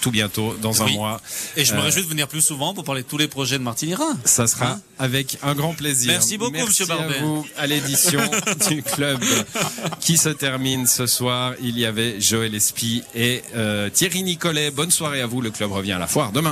tout 0.00 0.10
bientôt, 0.10 0.56
dans 0.60 0.82
un 0.82 0.86
Oui. 0.86 0.94
mois. 0.94 1.20
Et 1.56 1.64
je 1.64 1.74
me 1.74 1.80
réjouis 1.80 2.02
de 2.02 2.08
venir 2.08 2.28
plus 2.28 2.40
souvent 2.40 2.74
pour 2.74 2.84
parler 2.84 3.02
de 3.02 3.08
tous 3.08 3.18
les 3.18 3.28
projets 3.28 3.58
de 3.58 3.62
Martine 3.62 3.90
Hira. 3.90 4.04
Ça 4.24 4.46
sera 4.46 4.62
Hein 4.72 4.80
avec 4.98 5.36
un 5.42 5.54
grand 5.54 5.74
plaisir. 5.74 6.12
Merci 6.12 6.38
beaucoup, 6.38 6.52
Merci 6.52 6.68
Monsieur 6.68 6.86
Barbet. 6.86 7.18
à 7.18 7.22
vous 7.22 7.44
à 7.58 7.66
l'édition 7.66 8.20
du 8.68 8.82
club 8.84 9.20
qui 10.00 10.16
se 10.16 10.28
termine 10.28 10.86
ce 10.86 11.06
soir. 11.06 11.54
Il 11.60 11.76
y 11.78 11.84
avait 11.84 12.20
Joël 12.20 12.54
Espy 12.54 13.02
et 13.14 13.42
Thierry 13.92 14.22
Nicolet. 14.32 14.70
Bonne 14.70 14.90
soirée 14.90 15.20
à 15.20 15.26
vous. 15.26 15.42
Le 15.42 15.50
club 15.50 15.72
revient 15.72 15.92
à 15.92 15.98
la 15.98 16.06
foire 16.06 16.32
demain. 16.32 16.50